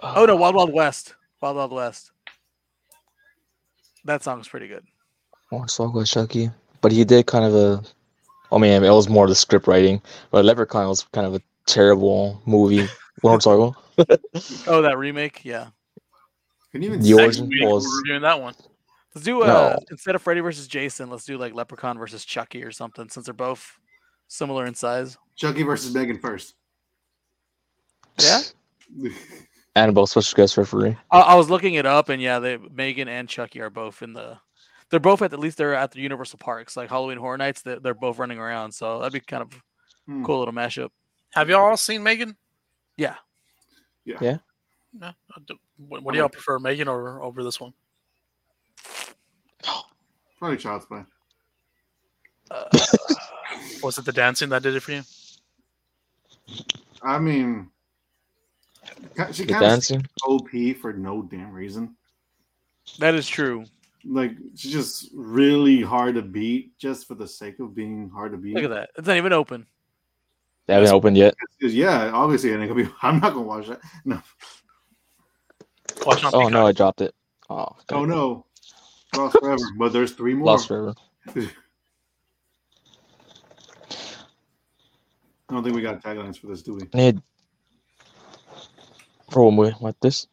[0.00, 1.14] Oh no, Wild Wild West.
[1.42, 2.12] Wild Wild West.
[4.04, 4.84] That song's pretty good.
[5.52, 6.50] Oh, Hornswoggle Chucky.
[6.80, 7.82] But he did kind of a.
[8.52, 10.00] I mean, it was more the script writing.
[10.30, 12.88] But Leprechaun was kind of a terrible movie.
[13.22, 13.74] Hornswoggle.
[14.66, 15.66] Oh, that remake, yeah.
[16.72, 18.54] Can you even The say- origin was- We're reviewing that one.
[19.14, 19.78] Let's do uh No.
[19.90, 23.34] instead of Freddy versus Jason, let's do like Leprechaun versus Chucky or something, since they're
[23.34, 23.78] both
[24.28, 25.16] similar in size.
[25.36, 26.54] Chucky versus Megan first?
[28.20, 28.40] Yeah.
[29.76, 30.96] Annabelle special guest referee.
[31.10, 34.12] I, I was looking it up, and yeah, they Megan and Chucky are both in
[34.12, 34.36] the.
[34.90, 37.62] they're both at, at least they're at the Universal parks, like Halloween Horror Nights.
[37.62, 39.62] They're, they're both running around, so that'd be kind of
[40.06, 40.24] Hmm.
[40.24, 40.88] cool little mashup.
[41.34, 42.36] Have you all seen Megan?
[42.96, 43.14] Yeah.
[44.04, 44.16] Yeah.
[44.20, 44.38] Yeah.
[44.92, 45.12] No.
[45.76, 47.72] What, what do y'all prefer, Megan or over this one?
[50.38, 51.04] Probably Child's Play.
[52.50, 52.64] Uh,
[53.82, 55.02] Was it the dancing that did it for you?
[57.02, 57.70] I mean,
[59.32, 60.06] she The kind of dancing.
[60.24, 60.48] OP
[60.80, 61.96] for no damn reason.
[62.98, 63.64] that is true.
[64.04, 68.38] Like she's just really hard to beat, just for the sake of being hard to
[68.38, 68.54] beat.
[68.54, 68.90] Look at that.
[68.96, 69.66] It's not even open.
[70.66, 71.34] They haven't opened yet.
[71.60, 72.88] yeah, obviously, and it could be.
[73.02, 73.80] I'm not gonna watch that.
[74.04, 74.22] No.
[76.06, 77.14] Watch Oh no, I dropped it.
[77.50, 78.46] Oh, Oh no.
[79.16, 79.62] Lost forever.
[79.76, 80.46] But there's three more.
[80.46, 80.94] Lost forever.
[81.36, 81.48] I
[85.54, 86.82] don't think we got taglines for this, do we?
[86.94, 87.20] Need
[89.30, 90.28] for one movie like this.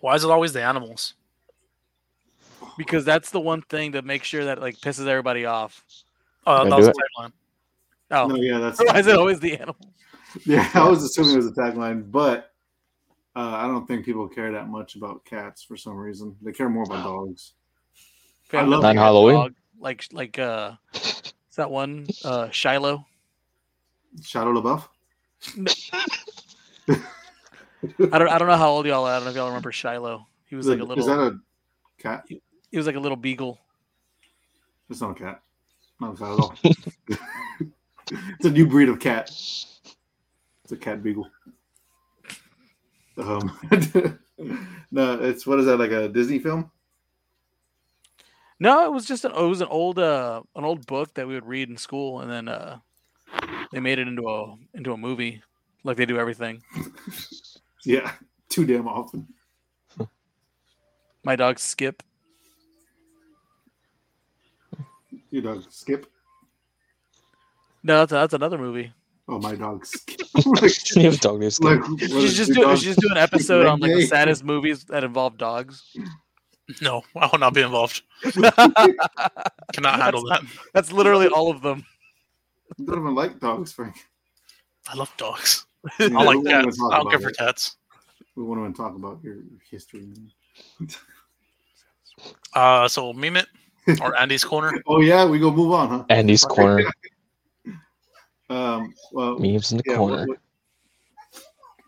[0.00, 1.14] Why is it always the animals?
[2.76, 5.84] because that's the one thing that makes sure that like pisses everybody off.
[6.46, 7.32] Oh, Can that I was do the tagline.
[8.10, 9.76] Oh, No, yeah, that's why is it always the animal?
[10.44, 10.68] yeah.
[10.74, 12.50] I was assuming it was a tagline, but
[13.36, 16.36] uh, I don't think people care that much about cats for some reason.
[16.42, 17.54] They care more about dogs.
[18.54, 19.34] I Family love On Halloween?
[19.34, 23.04] dog, like like uh, is that one uh Shiloh?
[24.22, 24.88] Shadow LaBeouf.
[26.88, 29.12] I don't I don't know how old y'all are.
[29.12, 30.26] I don't know if y'all remember Shiloh.
[30.46, 31.04] He was like a Is little.
[31.06, 31.38] that a
[32.02, 32.24] cat?
[32.28, 33.58] he was like a little beagle.
[34.90, 35.40] It's not a cat.
[36.00, 36.54] Not a cat at all.
[38.10, 39.28] it's a new breed of cat.
[39.30, 41.28] It's a cat beagle.
[43.16, 43.58] Um,
[44.90, 46.70] no, it's what is that like a Disney film?
[48.60, 51.34] No, it was just an it was an old uh an old book that we
[51.34, 52.78] would read in school, and then uh
[53.72, 55.42] they made it into a into a movie,
[55.82, 56.62] like they do everything.
[57.86, 58.12] Yeah,
[58.48, 59.26] too damn often.
[61.22, 62.02] My dog Skip.
[65.30, 66.06] Your dog Skip.
[67.82, 68.90] No, that's that's another movie.
[69.28, 70.20] Oh, my dog Skip.
[70.46, 71.60] like, You have dog news.
[71.60, 74.84] like, Like, She's just doing dog- she's doing an episode on like the saddest movies
[74.84, 75.82] that involve dogs.
[76.80, 78.02] No, I will not be involved.
[78.22, 80.42] Cannot handle that.
[80.72, 81.84] that's literally all of them.
[82.78, 83.96] You don't even like dogs, Frank.
[84.88, 85.66] I love dogs.
[86.00, 86.78] Yeah, I like won't cats.
[86.90, 87.76] I don't care for cats.
[88.36, 89.36] We want to talk about your
[89.70, 90.08] history.
[92.54, 93.46] Uh, so meme it
[94.00, 94.80] or Andy's corner.
[94.86, 96.04] Oh yeah, we go move on, huh?
[96.08, 96.84] Andy's corner.
[98.48, 100.18] Um, well, Memes in the yeah, corner.
[100.18, 100.38] what- what-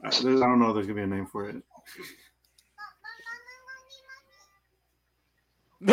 [0.05, 1.63] uh, there's- I don't know if there's gonna be a name for it.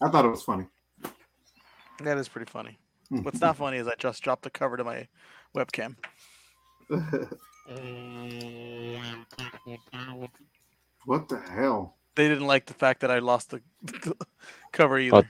[0.00, 0.66] I thought it was funny.
[2.02, 2.78] that is pretty funny.
[3.08, 3.22] Hmm.
[3.22, 5.08] What's not funny is I just dropped the cover to my
[5.54, 5.96] webcam.
[11.04, 11.96] what the hell?
[12.14, 14.16] They didn't like the fact that I lost the, the
[14.72, 15.16] cover uh, either.
[15.16, 15.24] Oh,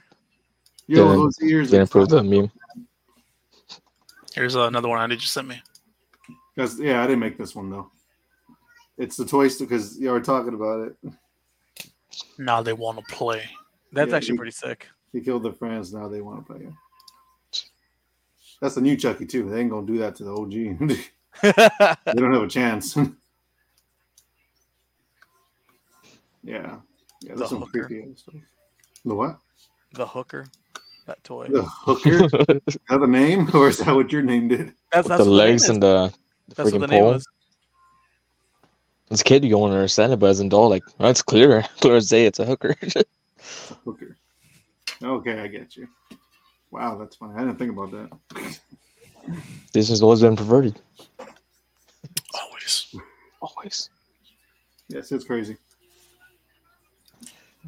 [0.86, 1.70] Yo, those ears.
[1.70, 2.50] Didn't approve the meme.
[4.34, 5.60] Here's another one Andy just sent me.
[6.54, 7.90] Because yeah, I didn't make this one though.
[8.98, 10.96] It's the toy store because you were talking about it.
[12.36, 13.44] Now they want to play.
[13.92, 14.88] That's yeah, actually you- pretty sick.
[15.12, 15.94] He killed their friends.
[15.94, 16.68] Now they want to play.
[18.60, 19.48] That's the new Chucky too.
[19.48, 20.50] They ain't gonna do that to the OG.
[21.42, 21.52] they
[22.20, 22.96] don't have a chance.
[22.96, 23.06] yeah,
[26.42, 26.76] yeah.
[27.20, 27.84] The That's some hooker.
[27.86, 28.34] creepy stuff.
[29.04, 29.38] The what?
[29.92, 30.46] the hooker,
[31.06, 31.46] that toy.
[31.48, 32.24] The hooker?
[32.66, 34.74] is that the name, or is that what your name did?
[34.92, 36.12] That's, that's the legs and the,
[36.48, 37.12] the That's what freaking the name pole.
[37.14, 37.26] was.
[39.10, 41.62] As a kid, you won't understand it, but as an adult, like, well, it's clear.
[41.80, 42.74] Clear as day, it's a hooker.
[43.84, 44.16] Hooker.
[45.02, 45.88] Okay, I get you.
[46.70, 47.34] Wow, that's funny.
[47.36, 48.58] I didn't think about that.
[49.72, 50.78] this has always been perverted.
[52.34, 52.94] Always.
[53.40, 53.90] Always.
[54.88, 55.56] Yes, it's crazy.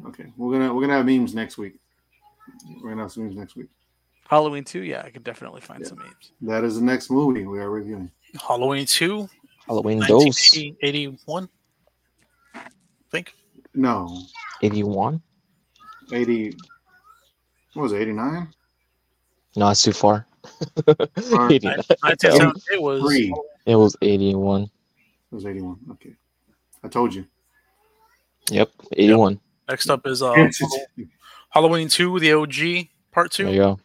[0.05, 1.75] Okay, we're gonna we're gonna have memes next week.
[2.81, 3.67] We're gonna have some memes next week.
[4.27, 5.87] Halloween 2, yeah, I could definitely find Yeah.
[5.89, 6.31] some memes.
[6.41, 8.09] That is the next movie we are reviewing.
[8.47, 9.29] Halloween 2,
[9.71, 10.25] Halloween dose.
[10.25, 11.47] 1981.
[12.53, 12.59] I
[13.09, 13.33] think.
[13.73, 14.21] No,
[14.61, 15.21] 81?
[16.11, 16.53] eighty.
[17.73, 18.01] What was it?
[18.01, 18.49] Eighty nine.
[19.55, 20.27] No, it's too far.
[20.87, 20.95] Or-
[21.49, 21.67] 80.
[21.67, 23.01] 1978 was.
[23.01, 23.33] Three.
[23.65, 24.63] It was 81.
[24.63, 24.69] It
[25.31, 25.77] was eighty one.
[25.91, 26.13] Okay,
[26.83, 27.25] I told you.
[28.49, 29.39] Yep, 81.
[29.69, 30.49] Next up is uh,
[31.51, 33.45] Halloween 2, the OG, part 2.
[33.45, 33.79] There you go.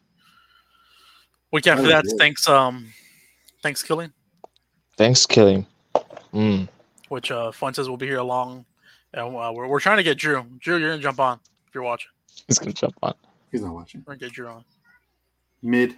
[1.52, 2.18] Week after That that, was good.
[2.18, 2.92] thanks um,
[3.62, 4.12] Thanksgiving,
[4.96, 5.64] Thanks, Killing.
[6.36, 6.68] Mm.
[7.08, 8.64] which uh, Fuentes will be here along,
[9.14, 10.44] and uh, we're, we're trying to get Drew.
[10.58, 12.10] Drew, you're gonna jump on if you're watching.
[12.46, 13.14] He's gonna jump on.
[13.50, 14.02] He's not watching.
[14.06, 14.64] We're gonna get Drew on.
[15.62, 15.96] Mid.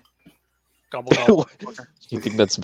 [0.90, 1.48] Gobble gobble.
[2.10, 2.58] You think that's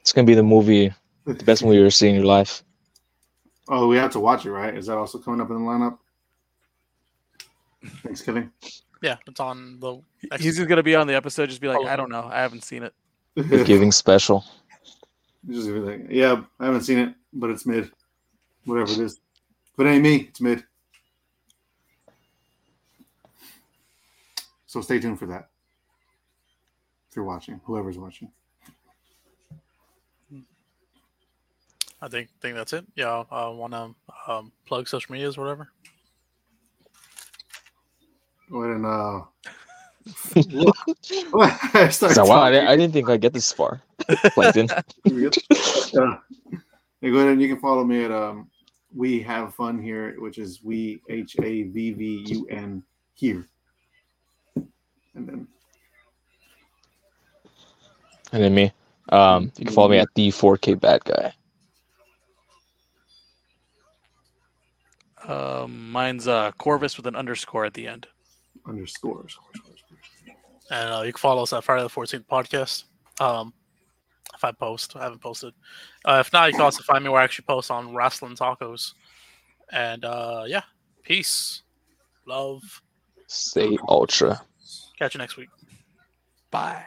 [0.00, 0.92] it's gonna be the movie,
[1.24, 2.62] the best movie you've ever seen in your life?
[3.68, 4.76] Oh, we have to watch it, right?
[4.76, 5.98] Is that also coming up in the lineup?
[8.02, 8.50] Thanksgiving.
[9.02, 10.00] Yeah, it's on the.
[10.38, 11.48] He's just gonna be on the episode.
[11.48, 11.86] Just be like, Oh.
[11.86, 12.28] I don't know.
[12.30, 12.94] I haven't seen it.
[13.64, 14.44] Giving special.
[15.48, 17.90] Just like, yeah, I haven't seen it, but it's mid.
[18.64, 19.20] Whatever it is.
[19.72, 20.64] If it ain't me, it's mid.
[24.66, 25.48] So stay tuned for that.
[27.08, 28.30] If you're watching, whoever's watching.
[32.02, 32.86] I think think that's it.
[32.94, 33.94] Yeah, I want to
[34.28, 35.68] um, plug social medias, or whatever.
[38.50, 39.20] Go ahead and uh
[40.06, 43.80] I So, wow, I, didn't- I didn't think I'd get this far.
[44.34, 44.68] Plankton.
[45.04, 45.28] yeah.
[47.02, 48.48] Hey, go ahead and you can follow me at um
[48.94, 52.82] we have fun here, which is we H A V V U N
[53.14, 53.46] here.
[54.56, 54.68] And
[55.28, 55.46] then
[58.32, 58.72] and then me.
[59.10, 61.32] Um, you can follow me at the 4K bad guy.
[65.26, 68.06] Um, mine's uh Corvus with an underscore at the end.
[68.66, 69.36] underscores.
[70.70, 72.84] And uh, you can follow us at Friday the Fourteenth podcast.
[73.20, 73.52] Um,
[74.34, 75.52] if I post, I haven't posted.
[76.04, 78.94] Uh, if not, you can also find me where I actually post on Wrestling Tacos.
[79.72, 80.62] And uh, yeah,
[81.02, 81.62] peace,
[82.26, 82.82] love.
[83.26, 84.40] Stay ultra.
[84.98, 85.48] Catch you next week.
[86.50, 86.84] Bye.